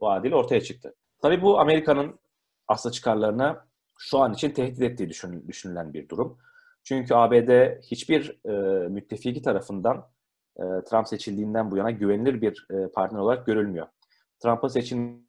vaadiyle 0.00 0.36
ortaya 0.36 0.60
çıktı. 0.60 0.94
Tabii 1.22 1.42
bu 1.42 1.60
Amerika'nın 1.60 2.18
asla 2.68 2.90
çıkarlarına 2.90 3.66
şu 3.98 4.18
an 4.18 4.32
için 4.32 4.50
tehdit 4.50 4.82
ettiği 4.82 5.08
düşün, 5.08 5.48
düşünülen 5.48 5.94
bir 5.94 6.08
durum. 6.08 6.38
Çünkü 6.84 7.14
ABD 7.14 7.80
hiçbir 7.82 8.40
e, 8.48 8.88
müttefiki 8.88 9.42
tarafından 9.42 10.06
e, 10.56 10.84
Trump 10.84 11.08
seçildiğinden 11.08 11.70
bu 11.70 11.76
yana 11.76 11.90
güvenilir 11.90 12.40
bir 12.40 12.66
e, 12.70 12.88
partner 12.92 13.18
olarak 13.18 13.46
görülmüyor. 13.46 13.86
Trump'ın 14.42 14.68
seçim 14.68 15.28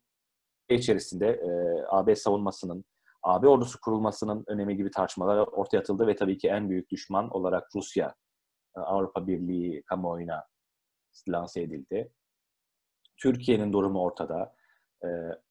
içerisinde 0.70 1.28
e, 1.28 1.50
AB 1.90 2.16
savunmasının, 2.16 2.86
AB 3.24 3.48
ordusu 3.48 3.80
kurulmasının 3.82 4.44
önemi 4.48 4.78
gibi 4.78 4.92
tartışmalar 4.92 5.38
ortaya 5.38 5.80
atıldı 5.80 6.08
ve 6.08 6.16
tabii 6.16 6.38
ki 6.38 6.48
en 6.48 6.70
büyük 6.70 6.90
düşman 6.90 7.30
olarak 7.30 7.68
Rusya 7.76 8.16
Avrupa 8.76 9.28
Birliği 9.28 9.84
kamuoyuna 9.84 10.46
lanse 11.30 11.62
edildi. 11.62 12.12
Türkiye'nin 13.18 13.74
durumu 13.74 14.02
ortada. 14.02 14.56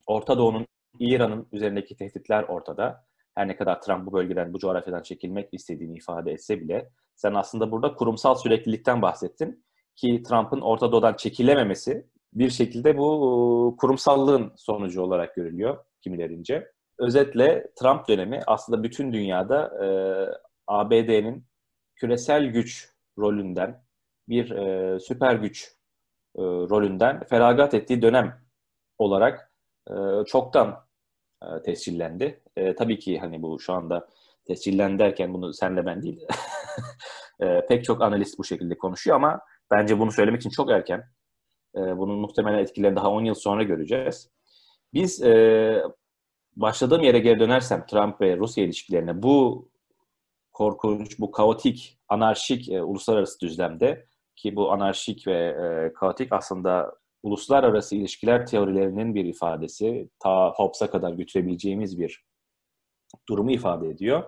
Orta 0.07 0.39
Doğu'nun 0.39 0.67
İran'ın 0.99 1.49
üzerindeki 1.53 1.97
tehditler 1.97 2.43
ortada. 2.43 3.05
Her 3.35 3.49
ne 3.49 3.57
kadar 3.57 3.81
Trump 3.81 4.07
bu 4.07 4.13
bölgeden, 4.13 4.53
bu 4.53 4.59
coğrafyadan 4.59 5.03
çekilmek 5.03 5.49
istediğini 5.53 5.97
ifade 5.97 6.33
etse 6.33 6.61
bile 6.61 6.91
sen 7.17 7.35
aslında 7.35 7.71
burada 7.73 7.95
kurumsal 7.95 8.35
süreklilikten 8.35 9.03
bahsettin. 9.03 9.65
Ki 9.97 10.23
Trump'ın 10.23 10.61
Orta 10.61 10.93
Doğu'dan 10.93 11.15
çekilememesi 11.15 12.07
bir 12.33 12.51
şekilde 12.51 12.99
bu 12.99 13.77
kurumsallığın 13.81 14.53
sonucu 14.57 15.03
olarak 15.03 15.35
görülüyor 15.35 15.85
kimilerince. 16.01 16.73
Özetle 16.99 17.67
Trump 17.77 18.09
dönemi 18.09 18.41
aslında 18.47 18.83
bütün 18.83 19.13
dünyada 19.13 19.85
e, 19.85 19.89
ABD'nin 20.67 21.47
küresel 21.97 22.47
güç 22.47 22.89
rolünden, 23.19 23.85
bir 24.29 24.51
e, 24.51 25.01
süper 25.01 25.35
güç 25.35 25.73
e, 26.37 26.43
rolünden 26.43 27.25
feragat 27.25 27.75
ettiği 27.75 28.03
dönem 28.03 28.41
olarak 28.99 29.53
e, 29.91 29.95
çoktan 30.27 30.85
e, 31.59 31.63
tescillendi. 31.63 32.41
E, 32.57 32.75
tabii 32.75 32.99
ki 32.99 33.19
hani 33.19 33.43
bu 33.43 33.61
şu 33.61 33.73
anda 33.73 34.09
tescillendi 34.45 34.99
derken 34.99 35.35
bunu 35.35 35.53
senle 35.53 35.87
ben 35.87 36.03
değil 36.03 36.21
e, 37.41 37.67
pek 37.67 37.85
çok 37.85 38.03
analist 38.03 38.39
bu 38.39 38.45
şekilde 38.45 38.79
konuşuyor 38.79 39.17
ama 39.17 39.41
bence 39.71 39.99
bunu 39.99 40.13
söylemek 40.13 40.41
için 40.41 40.51
çok 40.51 40.71
erken. 40.71 41.05
E, 41.77 41.99
bunun 41.99 42.19
muhtemelen 42.19 42.59
etkilerini 42.59 42.97
daha 42.97 43.11
10 43.11 43.25
yıl 43.25 43.35
sonra 43.35 43.63
göreceğiz. 43.63 44.31
Biz 44.95 45.23
e, 45.23 45.83
başladığım 46.57 47.03
yere 47.03 47.19
geri 47.19 47.41
dönersem 47.41 47.87
Trump 47.87 48.21
ve 48.21 48.37
Rusya 48.37 48.65
ilişkilerine 48.65 49.23
bu 49.23 49.69
korkunç, 50.53 51.19
bu 51.19 51.31
kaotik, 51.31 51.99
anarşik 52.09 52.69
e, 52.69 52.83
uluslararası 52.83 53.41
düzlemde 53.41 54.07
ki 54.37 54.57
bu 54.57 54.73
anarşik 54.73 55.27
ve 55.27 55.47
e, 55.49 55.93
kaotik 55.93 56.33
aslında 56.33 56.95
uluslararası 57.25 57.97
ilişkiler 57.97 58.47
teorilerinin 58.47 59.15
bir 59.15 59.25
ifadesi. 59.25 60.09
Ta 60.19 60.53
Hobbes'a 60.57 60.91
kadar 60.91 61.13
götürebileceğimiz 61.13 61.99
bir 61.99 62.25
durumu 63.29 63.51
ifade 63.51 63.89
ediyor. 63.89 64.25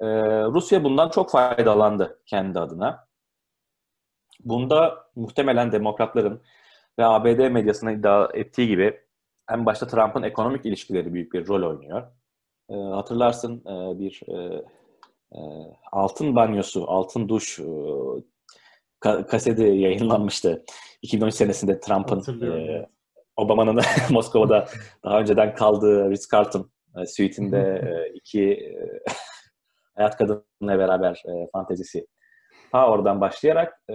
Ee, 0.00 0.06
Rusya 0.44 0.84
bundan 0.84 1.08
çok 1.08 1.30
faydalandı 1.30 2.22
kendi 2.26 2.60
adına. 2.60 3.08
Bunda 4.40 5.06
muhtemelen 5.16 5.72
demokratların 5.72 6.42
ve 6.98 7.04
ABD 7.04 7.50
medyasına 7.50 7.92
iddia 7.92 8.28
ettiği 8.34 8.68
gibi 8.68 9.00
en 9.50 9.66
başta 9.66 9.86
Trump'ın 9.86 10.22
ekonomik 10.22 10.66
ilişkileri 10.66 11.14
büyük 11.14 11.32
bir 11.32 11.46
rol 11.46 11.70
oynuyor. 11.70 12.02
E, 12.70 12.74
hatırlarsın 12.74 13.58
e, 13.60 13.98
bir 13.98 14.20
e, 14.28 14.64
e, 15.32 15.40
altın 15.92 16.36
banyosu, 16.36 16.84
altın 16.90 17.28
duş 17.28 17.60
e, 19.06 19.26
kaseti 19.26 19.62
yayınlanmıştı. 19.62 20.64
2013 21.02 21.34
senesinde 21.34 21.80
Trump'ın 21.80 22.42
e, 22.42 22.86
Obama'nın 23.36 23.80
Moskova'da 24.10 24.68
daha 25.04 25.20
önceden 25.20 25.54
kaldığı 25.54 26.10
Ritz-Carlton 26.10 26.70
e, 26.96 27.06
suite'inde 27.06 27.58
e, 27.58 28.14
iki 28.14 28.42
e, 28.42 29.02
hayat 29.94 30.16
kadınla 30.16 30.78
beraber 30.78 31.22
e, 31.26 31.50
fantezisi. 31.52 32.06
Ta 32.72 32.90
oradan 32.90 33.20
başlayarak 33.20 33.80
e, 33.90 33.94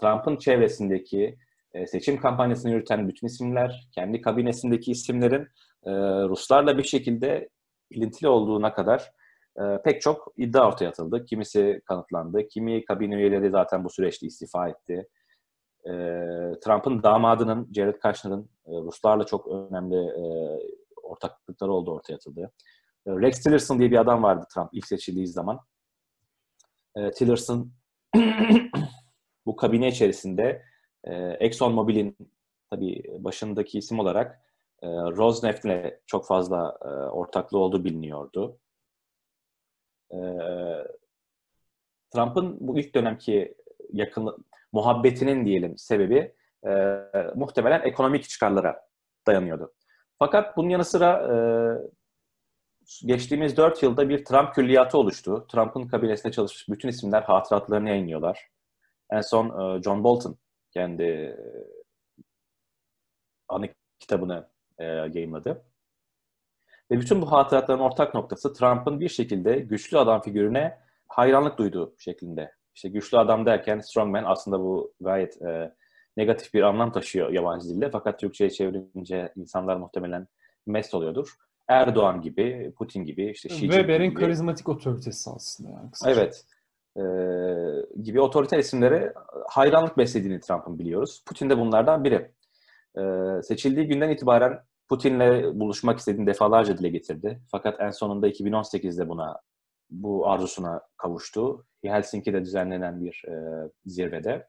Trump'ın 0.00 0.36
çevresindeki 0.36 1.38
e, 1.74 1.86
seçim 1.86 2.20
kampanyasını 2.20 2.72
yürüten 2.72 3.08
bütün 3.08 3.26
isimler, 3.26 3.88
kendi 3.94 4.20
kabinesindeki 4.20 4.90
isimlerin 4.90 5.48
e, 5.86 5.90
Ruslarla 6.28 6.78
bir 6.78 6.82
şekilde 6.82 7.48
ilintili 7.90 8.28
olduğuna 8.28 8.74
kadar 8.74 9.12
e, 9.58 9.82
pek 9.84 10.02
çok 10.02 10.32
iddia 10.36 10.68
ortaya 10.68 10.88
atıldı. 10.88 11.24
Kimisi 11.24 11.82
kanıtlandı. 11.84 12.48
Kimi 12.48 12.84
kabine 12.84 13.14
üyeleri 13.14 13.50
zaten 13.50 13.84
bu 13.84 13.90
süreçte 13.90 14.26
istifa 14.26 14.68
etti. 14.68 15.08
E, 15.84 15.90
Trump'ın 16.64 17.02
damadının, 17.02 17.72
Jared 17.74 18.00
Kushner'ın 18.00 18.50
e, 18.66 18.70
Ruslarla 18.70 19.26
çok 19.26 19.46
önemli 19.46 19.96
e, 19.96 20.24
ortaklıkları 21.02 21.72
olduğu 21.72 21.92
ortaya 21.92 22.14
atıldı. 22.14 22.50
E, 23.06 23.10
Rex 23.10 23.42
Tillerson 23.42 23.78
diye 23.78 23.90
bir 23.90 24.00
adam 24.00 24.22
vardı 24.22 24.46
Trump 24.54 24.68
ilk 24.72 24.86
seçildiği 24.86 25.26
zaman. 25.26 25.60
e, 26.96 27.10
Tillerson 27.10 27.72
bu 29.46 29.56
kabine 29.56 29.88
içerisinde 29.88 30.62
e, 31.04 31.14
Exxon 31.14 31.72
Mobil'in 31.72 32.16
tabii 32.70 33.02
başındaki 33.18 33.78
isim 33.78 33.98
olarak 33.98 34.40
e, 34.82 34.86
Rosneft'le 34.88 36.00
çok 36.06 36.26
fazla 36.26 36.78
e, 36.82 36.88
ortaklığı 36.88 37.58
olduğu 37.58 37.84
biliniyordu. 37.84 38.58
E, 40.14 40.18
Trump'ın 42.10 42.56
bu 42.60 42.78
ilk 42.78 42.94
dönemki 42.94 43.54
yakın 43.92 44.46
muhabbetinin 44.72 45.46
diyelim 45.46 45.78
sebebi 45.78 46.34
e, 46.66 46.70
muhtemelen 47.34 47.82
ekonomik 47.82 48.28
çıkarlara 48.28 48.88
dayanıyordu. 49.26 49.72
Fakat 50.18 50.56
bunun 50.56 50.68
yanı 50.68 50.84
sıra 50.84 51.12
e, 51.12 51.36
geçtiğimiz 53.06 53.56
4 53.56 53.82
yılda 53.82 54.08
bir 54.08 54.24
Trump 54.24 54.54
külliyatı 54.54 54.98
oluştu. 54.98 55.46
Trump'ın 55.52 55.86
kabinesinde 55.86 56.32
çalışmış 56.32 56.68
bütün 56.68 56.88
isimler 56.88 57.22
hatıratlarını 57.22 57.88
yayınlıyorlar. 57.88 58.48
En 59.10 59.20
son 59.20 59.46
e, 59.78 59.82
John 59.82 60.04
Bolton 60.04 60.36
kendi 60.70 61.02
e, 61.02 61.36
anı 63.48 63.68
kitabını 63.98 64.48
e, 64.78 64.84
yayınladı. 64.84 65.64
Ve 66.94 67.00
bütün 67.00 67.22
bu 67.22 67.32
hatıratların 67.32 67.78
ortak 67.78 68.14
noktası 68.14 68.52
Trump'ın 68.52 69.00
bir 69.00 69.08
şekilde 69.08 69.56
güçlü 69.56 69.98
adam 69.98 70.22
figürüne 70.22 70.78
hayranlık 71.08 71.58
duyduğu 71.58 71.94
şeklinde. 71.98 72.52
İşte 72.74 72.88
güçlü 72.88 73.18
adam 73.18 73.46
derken 73.46 73.80
strongman 73.80 74.24
aslında 74.24 74.60
bu 74.60 74.92
gayet 75.00 75.42
e, 75.42 75.74
negatif 76.16 76.54
bir 76.54 76.62
anlam 76.62 76.92
taşıyor 76.92 77.32
yabancı 77.32 77.68
dilde. 77.68 77.90
Fakat 77.90 78.20
Türkçe'ye 78.20 78.50
çevirince 78.50 79.32
insanlar 79.36 79.76
muhtemelen 79.76 80.26
mest 80.66 80.94
oluyordur. 80.94 81.34
Erdoğan 81.68 82.20
gibi, 82.20 82.72
Putin 82.78 83.04
gibi, 83.04 83.30
işte 83.30 83.48
Xi 83.48 83.60
Weber'in 83.60 84.10
gibi. 84.10 84.20
karizmatik 84.20 84.68
otoritesi 84.68 85.30
aslında. 85.30 85.70
Yani 85.70 85.90
kısaca. 85.90 86.12
evet. 86.12 86.44
E, 86.96 87.02
gibi 88.02 88.20
otoriter 88.20 88.58
isimlere 88.58 89.14
hayranlık 89.48 89.98
beslediğini 89.98 90.40
Trump'ın 90.40 90.78
biliyoruz. 90.78 91.22
Putin 91.26 91.50
de 91.50 91.58
bunlardan 91.58 92.04
biri. 92.04 92.30
E, 92.98 93.02
seçildiği 93.42 93.86
günden 93.86 94.10
itibaren 94.10 94.60
Putin'le 94.94 95.60
buluşmak 95.60 95.98
istediğini 95.98 96.26
defalarca 96.26 96.78
dile 96.78 96.88
getirdi. 96.88 97.40
Fakat 97.50 97.80
en 97.80 97.90
sonunda 97.90 98.28
2018'de 98.28 99.08
buna 99.08 99.40
bu 99.90 100.28
arzusuna 100.28 100.80
kavuştu. 100.96 101.66
Helsinki'de 101.84 102.44
düzenlenen 102.44 103.00
bir 103.00 103.24
e, 103.28 103.34
zirvede. 103.86 104.48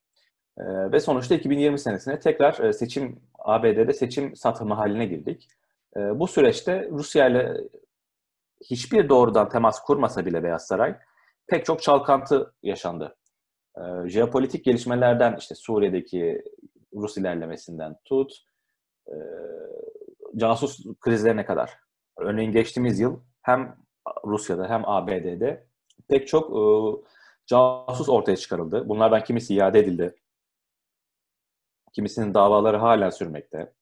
E, 0.57 0.63
ve 0.91 0.99
sonuçta 0.99 1.35
2020 1.35 1.79
senesinde 1.79 2.19
tekrar 2.19 2.59
e, 2.59 2.73
seçim 2.73 3.19
ABD'de 3.39 3.93
seçim 3.93 4.35
satımı 4.35 4.73
haline 4.73 5.05
girdik. 5.05 5.47
E, 5.97 6.19
bu 6.19 6.27
süreçte 6.27 6.89
Rusya 6.91 7.27
ile 7.27 7.53
hiçbir 8.63 9.09
doğrudan 9.09 9.49
temas 9.49 9.83
kurmasa 9.83 10.25
bile 10.25 10.43
Beyaz 10.43 10.67
Saray 10.67 10.95
pek 11.47 11.65
çok 11.65 11.81
çalkantı 11.81 12.53
yaşandı. 12.63 13.15
E, 13.77 14.09
jeopolitik 14.09 14.65
gelişmelerden 14.65 15.35
işte 15.39 15.55
Suriye'deki 15.55 16.43
Rus 16.93 17.17
ilerlemesinden 17.17 17.95
tut, 18.05 18.33
e, 19.07 19.15
casus 20.35 20.85
krizlerine 20.99 21.45
kadar. 21.45 21.79
Örneğin 22.17 22.51
geçtiğimiz 22.51 22.99
yıl 22.99 23.19
hem 23.41 23.77
Rusya'da 24.25 24.69
hem 24.69 24.89
ABD'de 24.89 25.67
pek 26.07 26.27
çok 26.27 26.49
e, 26.49 26.61
casus 27.45 28.09
ortaya 28.09 28.37
çıkarıldı. 28.37 28.89
Bunlardan 28.89 29.23
kimisi 29.23 29.55
iade 29.55 29.79
edildi. 29.79 30.15
Kimisinin 31.93 32.33
davaları 32.33 32.77
hala 32.77 33.11
sürmekte. 33.11 33.73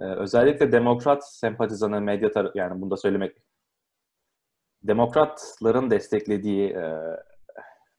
Ee, 0.00 0.04
özellikle 0.04 0.72
demokrat 0.72 1.28
sempatizanı 1.28 2.00
medya 2.00 2.28
tar- 2.28 2.52
yani 2.54 2.80
bunu 2.80 2.90
da 2.90 2.96
söylemek 2.96 3.36
demokratların 4.82 5.90
desteklediği 5.90 6.70
e, 6.70 7.00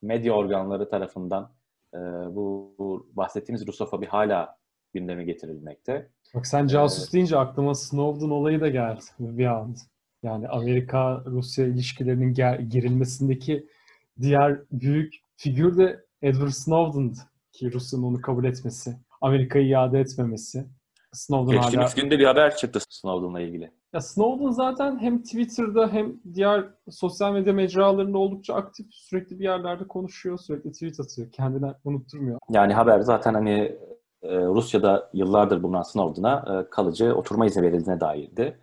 medya 0.02 0.34
organları 0.34 0.90
tarafından 0.90 1.54
e, 1.94 1.98
bu, 2.36 2.76
bu 2.80 3.10
bahsettiğimiz 3.14 3.68
Rusofobi 3.68 4.06
hala 4.06 4.58
gündeme 4.94 5.24
getirilmekte. 5.24 6.12
Bak 6.36 6.48
sen 6.48 6.68
casus 6.68 7.10
ee, 7.10 7.12
deyince 7.12 7.38
aklıma 7.38 7.76
Snowden 7.76 8.30
olayı 8.30 8.62
da 8.62 8.68
geldi 8.68 9.02
bir 9.20 9.46
an. 9.46 9.76
Yani 10.24 10.48
Amerika-Rusya 10.48 11.66
ilişkilerinin 11.66 12.34
ger- 12.34 12.62
gerilmesindeki 12.62 13.68
diğer 14.22 14.60
büyük 14.72 15.14
figür 15.38 15.78
de 15.78 16.06
Edward 16.22 16.50
Snowden'dı 16.50 17.20
ki 17.52 17.74
Rusya'nın 17.74 18.04
onu 18.04 18.22
kabul 18.22 18.46
etmesi, 18.46 18.96
Amerika'yı 19.22 19.68
iade 19.68 20.00
etmemesi. 20.00 20.66
Snowden 21.14 21.56
Geçtiğimiz 21.56 21.92
hala... 21.92 22.02
günde 22.02 22.20
bir 22.20 22.26
haber 22.26 22.56
çıktı 22.56 22.80
Snowden'la 22.90 23.42
ilgili. 23.42 23.72
Ya 23.94 24.02
Snowden 24.02 24.52
zaten 24.52 25.00
hem 25.00 25.24
Twitter'da 25.24 25.88
hem 25.88 26.14
diğer 26.34 26.66
sosyal 26.90 27.34
medya 27.34 27.54
mecralarında 27.54 28.18
oldukça 28.18 28.54
aktif. 28.54 28.86
Sürekli 28.92 29.40
bir 29.40 29.44
yerlerde 29.44 29.88
konuşuyor, 29.88 30.38
sürekli 30.38 30.72
tweet 30.72 31.00
atıyor. 31.00 31.32
Kendine 31.32 31.74
unutturmuyor. 31.84 32.40
Yani 32.50 32.74
haber 32.74 33.00
zaten 33.00 33.34
hani 33.34 33.78
Rusya'da 34.24 35.10
yıllardır 35.14 35.64
bulunan 35.64 35.82
Snowden'a 35.82 36.60
e, 36.60 36.70
kalıcı 36.70 37.16
oturma 37.16 37.46
izni 37.46 37.62
verildiğine 37.62 38.00
dairdi. 38.00 38.60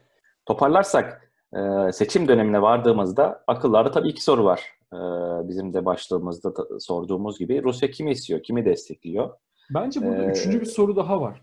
Toparlarsak 0.47 1.33
e, 1.57 1.93
seçim 1.93 2.29
dönemine 2.29 2.63
vardığımızda 2.63 3.45
akıllarda 3.47 3.91
tabii 3.91 4.09
iki 4.09 4.25
soru 4.25 4.45
var. 4.45 4.77
Bizim 5.49 5.75
de 5.75 5.85
başlığımızda 5.85 6.57
da 6.57 6.81
sorduğumuz 6.81 7.39
gibi 7.39 7.63
Rusya 7.63 7.91
kimi 7.91 8.11
istiyor, 8.11 8.43
kimi 8.43 8.65
destekliyor? 8.65 9.31
Bence 9.71 10.01
burada 10.01 10.25
ee, 10.25 10.31
üçüncü 10.31 10.61
bir 10.61 10.67
soru 10.67 10.97
daha 10.97 11.21
var. 11.21 11.43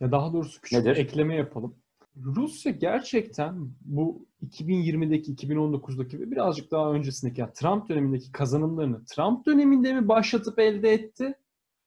Ya 0.00 0.12
daha 0.12 0.32
doğrusu 0.32 0.60
küçük 0.60 0.78
nedir? 0.78 0.96
bir 0.96 1.00
ekleme 1.00 1.36
yapalım. 1.36 1.74
Rusya 2.16 2.72
gerçekten 2.72 3.54
bu 3.80 4.26
2020'deki, 4.46 5.34
2019'daki 5.34 6.20
ve 6.20 6.30
birazcık 6.30 6.70
daha 6.70 6.92
öncesindeki 6.92 7.40
yani 7.40 7.52
Trump 7.52 7.88
dönemindeki 7.88 8.32
kazanımlarını 8.32 9.04
Trump 9.04 9.46
döneminde 9.46 9.92
mi 9.92 10.08
başlatıp 10.08 10.58
elde 10.58 10.92
etti? 10.92 11.34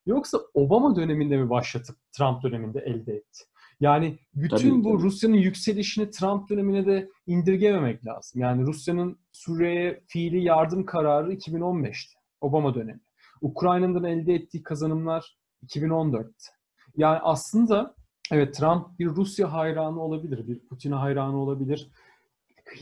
Yoksa 0.08 0.40
Obama 0.54 0.96
döneminde 0.96 1.38
mi 1.38 1.50
başlatıp 1.50 1.96
Trump 2.12 2.44
döneminde 2.44 2.80
elde 2.80 3.14
etti? 3.14 3.44
Yani 3.80 4.20
bütün 4.36 4.70
tabii, 4.70 4.84
bu 4.84 4.94
tabii. 4.94 5.04
Rusya'nın 5.04 5.36
yükselişini 5.36 6.10
Trump 6.10 6.50
dönemine 6.50 6.86
de 6.86 7.10
indirgememek 7.28 8.06
lazım. 8.06 8.42
Yani 8.42 8.62
Rusya'nın 8.68 9.18
Suriye'ye 9.32 10.04
fiili 10.08 10.44
yardım 10.44 10.86
kararı 10.86 11.34
2015'ti. 11.34 12.14
Obama 12.42 12.76
dönemi. 12.76 13.00
Ukrayna'dan 13.42 14.04
elde 14.04 14.34
ettiği 14.34 14.64
kazanımlar 14.64 15.38
2014'te. 15.66 16.52
Yani 16.98 17.20
aslında 17.20 17.96
evet 18.32 18.56
Trump 18.56 19.00
bir 19.00 19.08
Rusya 19.08 19.54
hayranı 19.54 20.02
olabilir, 20.02 20.48
bir 20.48 20.60
Putin'e 20.60 20.96
hayranı 20.96 21.38
olabilir. 21.38 21.92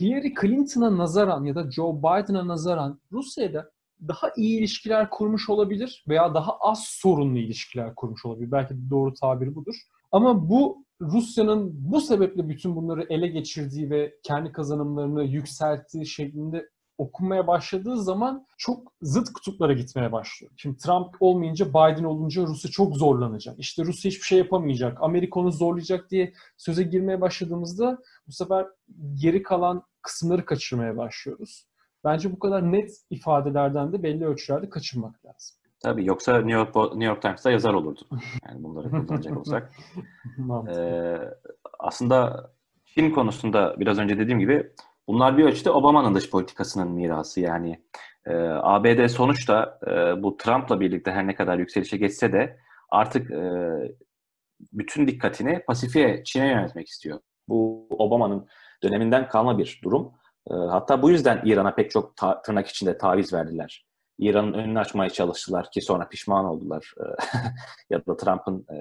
Hillary 0.00 0.34
Clinton'a 0.40 0.98
nazaran 0.98 1.44
ya 1.44 1.54
da 1.54 1.70
Joe 1.70 1.98
Biden'a 1.98 2.48
nazaran 2.48 3.00
Rusya'da 3.12 3.70
daha 4.08 4.30
iyi 4.36 4.58
ilişkiler 4.58 5.10
kurmuş 5.10 5.50
olabilir 5.50 6.04
veya 6.08 6.34
daha 6.34 6.56
az 6.60 6.84
sorunlu 6.84 7.38
ilişkiler 7.38 7.94
kurmuş 7.94 8.26
olabilir. 8.26 8.52
Belki 8.52 8.74
doğru 8.90 9.14
tabir 9.14 9.54
budur. 9.54 9.74
Ama 10.12 10.48
bu 10.48 10.84
Rusya'nın 11.00 11.70
bu 11.92 12.00
sebeple 12.00 12.48
bütün 12.48 12.76
bunları 12.76 13.06
ele 13.10 13.26
geçirdiği 13.28 13.90
ve 13.90 14.14
kendi 14.22 14.52
kazanımlarını 14.52 15.24
yükselttiği 15.24 16.06
şeklinde 16.06 16.68
okunmaya 16.98 17.46
başladığı 17.46 18.02
zaman 18.02 18.46
çok 18.58 18.92
zıt 19.02 19.32
kutuplara 19.32 19.72
gitmeye 19.72 20.12
başlıyor. 20.12 20.52
Şimdi 20.56 20.76
Trump 20.76 21.08
olmayınca 21.20 21.68
Biden 21.68 22.04
olunca 22.04 22.42
Rusya 22.42 22.70
çok 22.70 22.96
zorlanacak. 22.96 23.58
İşte 23.58 23.84
Rusya 23.84 24.10
hiçbir 24.10 24.26
şey 24.26 24.38
yapamayacak. 24.38 24.98
Amerika 25.00 25.40
onu 25.40 25.52
zorlayacak 25.52 26.10
diye 26.10 26.32
söze 26.56 26.82
girmeye 26.82 27.20
başladığımızda 27.20 27.98
bu 28.26 28.32
sefer 28.32 28.66
geri 29.14 29.42
kalan 29.42 29.82
kısımları 30.02 30.44
kaçırmaya 30.44 30.96
başlıyoruz. 30.96 31.66
Bence 32.06 32.32
bu 32.32 32.38
kadar 32.38 32.72
net 32.72 32.90
ifadelerden 33.10 33.92
de 33.92 34.02
belli 34.02 34.26
ölçülerde 34.26 34.70
kaçırmak 34.70 35.26
lazım. 35.26 35.56
Tabii 35.80 36.06
yoksa 36.06 36.36
New 36.38 36.52
York, 36.52 36.76
New 36.76 37.04
York 37.04 37.22
Times'ta 37.22 37.50
yazar 37.50 37.74
olurdu. 37.74 38.00
Yani 38.48 38.62
bunları 38.62 38.90
kullanacak 38.90 39.36
olsak. 39.38 39.72
ee, 40.68 41.18
aslında 41.78 42.50
Çin 42.84 43.10
konusunda 43.10 43.80
biraz 43.80 43.98
önce 43.98 44.18
dediğim 44.18 44.38
gibi 44.38 44.72
bunlar 45.08 45.38
bir 45.38 45.44
ölçüde 45.44 45.70
Obama'nın 45.70 46.14
dış 46.14 46.30
politikasının 46.30 46.90
mirası. 46.90 47.40
Yani 47.40 47.82
e, 48.26 48.34
ABD 48.62 49.08
sonuçta 49.08 49.78
e, 49.86 50.22
bu 50.22 50.36
Trump'la 50.36 50.80
birlikte 50.80 51.10
her 51.10 51.26
ne 51.26 51.34
kadar 51.34 51.58
yükselişe 51.58 51.96
geçse 51.96 52.32
de 52.32 52.58
artık 52.90 53.30
e, 53.30 53.42
bütün 54.72 55.06
dikkatini 55.06 55.64
Pasifik'e, 55.66 56.24
Çin'e 56.24 56.48
yönetmek 56.48 56.88
istiyor. 56.88 57.20
Bu 57.48 57.86
Obama'nın 57.90 58.46
döneminden 58.82 59.28
kalma 59.28 59.58
bir 59.58 59.80
durum. 59.84 60.12
E, 60.50 60.54
hatta 60.54 61.02
bu 61.02 61.10
yüzden 61.10 61.42
İran'a 61.44 61.74
pek 61.74 61.90
çok 61.90 62.16
ta- 62.16 62.42
tırnak 62.42 62.68
içinde 62.68 62.98
taviz 62.98 63.32
verdiler. 63.32 63.86
İran'ın 64.18 64.52
önünü 64.52 64.78
açmaya 64.78 65.10
çalıştılar 65.10 65.70
ki 65.70 65.80
sonra 65.80 66.08
pişman 66.08 66.44
oldular. 66.44 66.94
ya 67.90 68.06
da 68.06 68.16
Trump'ın 68.16 68.66
e, 68.70 68.76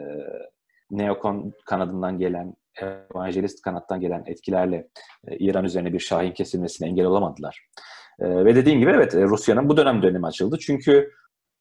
neokon 0.91 1.53
kanadından 1.65 2.19
gelen, 2.19 2.55
evangelist 2.81 3.61
kanattan 3.61 3.99
gelen 3.99 4.23
etkilerle 4.25 4.87
e, 5.27 5.37
İran 5.37 5.65
üzerine 5.65 5.93
bir 5.93 5.99
şahin 5.99 6.31
kesilmesine 6.31 6.87
engel 6.87 7.05
olamadılar. 7.05 7.67
E, 8.19 8.45
ve 8.45 8.55
dediğim 8.55 8.79
gibi 8.79 8.91
evet 8.91 9.15
e, 9.15 9.23
Rusya'nın 9.23 9.69
bu 9.69 9.77
dönem 9.77 10.01
dönemi 10.01 10.27
açıldı. 10.27 10.57
Çünkü 10.59 11.11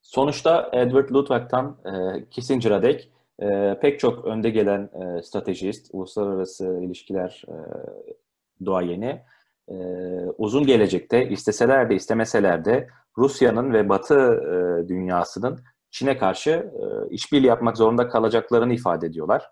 sonuçta 0.02 0.70
Edward 0.72 1.10
Ludwig'tan 1.10 1.78
e, 1.84 2.24
Kissinger'a 2.30 2.82
dek 2.82 3.10
e, 3.42 3.78
pek 3.82 4.00
çok 4.00 4.24
önde 4.24 4.50
gelen 4.50 4.90
e, 5.02 5.22
stratejist, 5.22 5.90
uluslararası 5.92 6.80
ilişkiler 6.82 7.44
e, 7.48 7.56
doğayeni 8.66 9.22
e, 9.68 9.74
uzun 10.38 10.66
gelecekte 10.66 11.28
isteseler 11.28 11.90
de 11.90 11.94
istemeseler 11.94 12.64
de 12.64 12.88
Rusya'nın 13.18 13.72
ve 13.72 13.88
Batı 13.88 14.14
e, 14.14 14.88
dünyasının 14.88 15.64
Çin'e 15.90 16.18
karşı 16.18 16.50
e, 16.50 17.10
işbirliği 17.10 17.46
yapmak 17.46 17.76
zorunda 17.76 18.08
kalacaklarını 18.08 18.74
ifade 18.74 19.06
ediyorlar. 19.06 19.50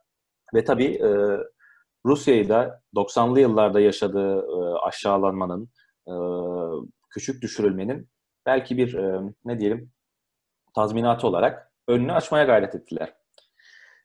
Ve 0.55 0.65
tabii 0.65 0.95
e, 0.95 1.39
Rusya'yı 2.07 2.49
da 2.49 2.83
90'lı 2.97 3.41
yıllarda 3.41 3.81
yaşadığı 3.81 4.39
e, 4.39 4.79
aşağılanmanın, 4.79 5.71
e, 6.09 6.15
küçük 7.11 7.43
düşürülmenin 7.43 8.09
belki 8.47 8.77
bir 8.77 8.95
e, 8.95 9.21
ne 9.45 9.61
diyelim 9.61 9.91
tazminatı 10.75 11.27
olarak 11.27 11.73
önünü 11.89 12.13
açmaya 12.13 12.45
gayret 12.45 12.75
ettiler. 12.75 13.15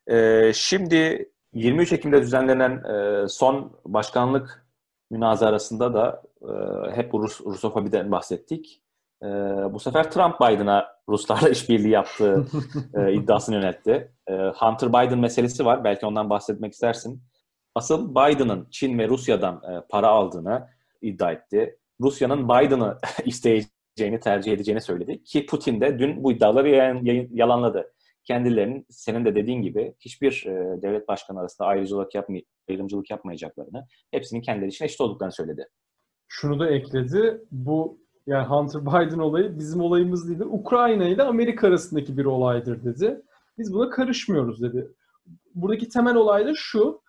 E, 0.07 0.51
şimdi 0.53 1.31
23 1.53 1.93
Ekim'de 1.93 2.21
düzenlenen 2.21 2.83
e, 2.83 3.27
son 3.27 3.79
başkanlık 3.85 4.66
münazarasında 5.11 5.93
da 5.93 6.23
e, 6.41 6.51
hep 6.95 7.13
Rus, 7.13 7.41
Rusofobiden 7.41 8.11
bahsettik. 8.11 8.81
E, 9.23 9.27
bu 9.73 9.79
sefer 9.79 10.11
Trump 10.11 10.41
Biden'a 10.41 10.87
Ruslarla 11.09 11.49
işbirliği 11.57 11.89
yaptığı 11.89 12.45
e, 12.93 13.13
iddiasını 13.13 13.55
yöneltti. 13.55 14.11
E, 14.27 14.33
Hunter 14.33 14.89
Biden 14.89 15.19
meselesi 15.19 15.65
var. 15.65 15.83
Belki 15.83 16.05
ondan 16.05 16.29
bahsetmek 16.29 16.73
istersin. 16.73 17.23
Asıl 17.75 18.11
Biden'ın 18.11 18.67
Çin 18.71 18.99
ve 18.99 19.07
Rusya'dan 19.07 19.55
e, 19.55 19.81
para 19.89 20.07
aldığını 20.07 20.67
iddia 21.01 21.31
etti. 21.31 21.79
Rusya'nın 22.01 22.49
Biden'ı 22.49 22.97
isteyeceğini, 23.25 24.19
tercih 24.19 24.53
edeceğini 24.53 24.81
söyledi. 24.81 25.23
Ki 25.23 25.45
Putin 25.45 25.81
de 25.81 25.99
dün 25.99 26.23
bu 26.23 26.31
iddiaları 26.31 26.69
yalanladı. 27.31 27.93
Kendilerinin 28.27 28.85
senin 28.89 29.25
de 29.25 29.35
dediğin 29.35 29.61
gibi 29.61 29.93
hiçbir 29.99 30.45
e, 30.45 30.81
devlet 30.81 31.07
başkanı 31.07 31.39
arasında 31.39 31.67
ayrıcalık 31.67 32.15
yapmay 32.15 32.43
ayrımcılık 32.69 33.09
yapmayacaklarını, 33.09 33.87
hepsinin 34.11 34.41
kendileri 34.41 34.69
için 34.69 34.85
eşit 34.85 35.01
olduklarını 35.01 35.33
söyledi. 35.33 35.67
Şunu 36.27 36.59
da 36.59 36.69
ekledi. 36.69 37.41
Bu 37.51 37.99
yani 38.27 38.47
Hunter 38.47 38.85
Biden 38.85 39.19
olayı 39.19 39.59
bizim 39.59 39.81
olayımız 39.81 40.29
değil. 40.29 40.39
Ukrayna 40.39 41.07
ile 41.07 41.23
Amerika 41.23 41.67
arasındaki 41.67 42.17
bir 42.17 42.25
olaydır 42.25 42.83
dedi. 42.83 43.21
Biz 43.57 43.73
buna 43.73 43.89
karışmıyoruz 43.89 44.61
dedi. 44.61 44.87
Buradaki 45.55 45.89
temel 45.89 46.15
olay 46.15 46.45
da 46.45 46.53
şu. 46.55 47.01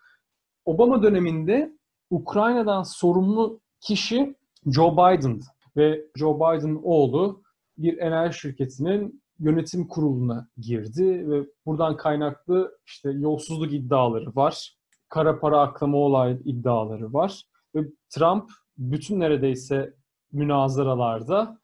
Obama 0.65 1.03
döneminde 1.03 1.73
Ukrayna'dan 2.11 2.83
sorumlu 2.83 3.61
kişi 3.81 4.35
Joe 4.67 4.93
Biden 4.93 5.41
ve 5.77 6.05
Joe 6.17 6.37
Biden 6.37 6.81
oğlu 6.83 7.43
bir 7.79 7.99
enerji 7.99 8.39
şirketinin 8.39 9.23
yönetim 9.39 9.89
kuruluna 9.89 10.49
girdi 10.59 11.31
ve 11.31 11.47
buradan 11.67 11.97
kaynaklı 11.97 12.79
işte 12.87 13.11
yolsuzluk 13.11 13.73
iddiaları 13.73 14.37
var. 14.37 14.77
Kara 15.09 15.41
para 15.41 15.61
aklama 15.61 15.97
olay 15.97 16.39
iddiaları 16.45 17.13
var. 17.13 17.43
Ve 17.75 17.81
Trump 18.11 18.51
bütün 18.79 19.21
neredeyse 19.21 19.95
münazaralarda 20.33 21.59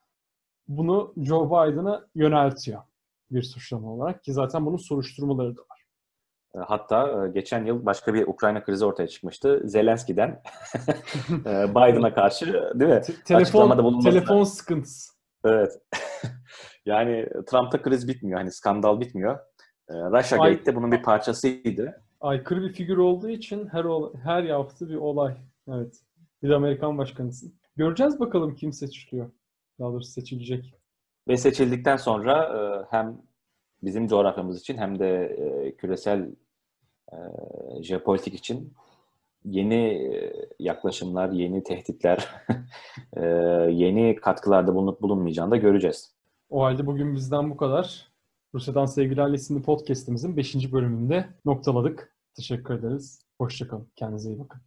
bunu 0.68 1.14
Joe 1.16 1.46
Biden'a 1.46 2.06
yöneltiyor 2.14 2.82
bir 3.30 3.42
suçlama 3.42 3.92
olarak 3.92 4.24
ki 4.24 4.32
zaten 4.32 4.66
bunun 4.66 4.76
soruşturmaları 4.76 5.56
da 5.56 5.60
var. 5.60 5.84
E, 6.56 6.58
hatta 6.58 7.26
e, 7.26 7.30
geçen 7.30 7.64
yıl 7.64 7.86
başka 7.86 8.14
bir 8.14 8.26
Ukrayna 8.26 8.64
krizi 8.64 8.84
ortaya 8.84 9.08
çıkmıştı. 9.08 9.62
Zelenski'den 9.64 10.28
e, 11.46 11.70
Biden'a 11.70 12.14
karşı 12.14 12.72
değil 12.74 12.90
mi? 12.90 13.00
Te- 13.00 13.22
telefon, 13.24 14.00
telefon 14.00 14.44
sıkıntısı. 14.44 15.14
Evet. 15.44 15.72
Yani 16.86 17.28
Trump'ta 17.46 17.82
kriz 17.82 18.08
bitmiyor. 18.08 18.38
Hani 18.38 18.52
skandal 18.52 19.00
bitmiyor. 19.00 19.38
Russia 19.90 20.38
Ay, 20.38 20.52
Gate'de 20.52 20.76
bunun 20.76 20.92
bir 20.92 21.02
parçasıydı. 21.02 22.02
Aykırı 22.20 22.62
bir 22.62 22.72
figür 22.72 22.96
olduğu 22.96 23.28
için 23.28 23.66
her 23.66 23.84
her 24.22 24.42
yaptığı 24.42 24.88
bir 24.88 24.96
olay. 24.96 25.36
Evet. 25.68 26.00
Bir 26.42 26.48
de 26.48 26.54
Amerikan 26.54 26.98
başkanısın. 26.98 27.54
Göreceğiz 27.76 28.20
bakalım 28.20 28.54
kim 28.54 28.72
seçiliyor. 28.72 29.30
Daha 29.80 29.92
doğrusu 29.92 30.10
seçilecek. 30.10 30.74
Ve 31.28 31.36
seçildikten 31.36 31.96
sonra 31.96 32.86
hem 32.90 33.22
bizim 33.82 34.06
coğrafyamız 34.06 34.60
için 34.60 34.78
hem 34.78 34.98
de 34.98 35.36
küresel 35.78 36.28
e, 37.12 37.16
jeopolitik 37.82 38.34
için 38.34 38.72
yeni 39.44 39.74
e, 39.74 40.32
yaklaşımlar, 40.58 41.30
yeni 41.30 41.62
tehditler, 41.62 42.28
e, 43.16 43.24
yeni 43.70 44.16
katkılarda 44.16 44.74
bulunup 44.74 45.02
bulunmayacağını 45.02 45.50
da 45.50 45.56
göreceğiz. 45.56 46.13
O 46.54 46.62
halde 46.62 46.86
bugün 46.86 47.14
bizden 47.14 47.50
bu 47.50 47.56
kadar. 47.56 48.12
Rusya'dan 48.54 48.86
Sevgiler 48.86 49.30
isimli 49.30 49.62
podcastimizin 49.62 50.36
5. 50.36 50.72
bölümünde 50.72 51.28
noktaladık. 51.44 52.16
Teşekkür 52.34 52.74
ederiz. 52.74 53.26
Hoşçakalın. 53.38 53.88
Kendinize 53.96 54.30
iyi 54.30 54.38
bakın. 54.38 54.62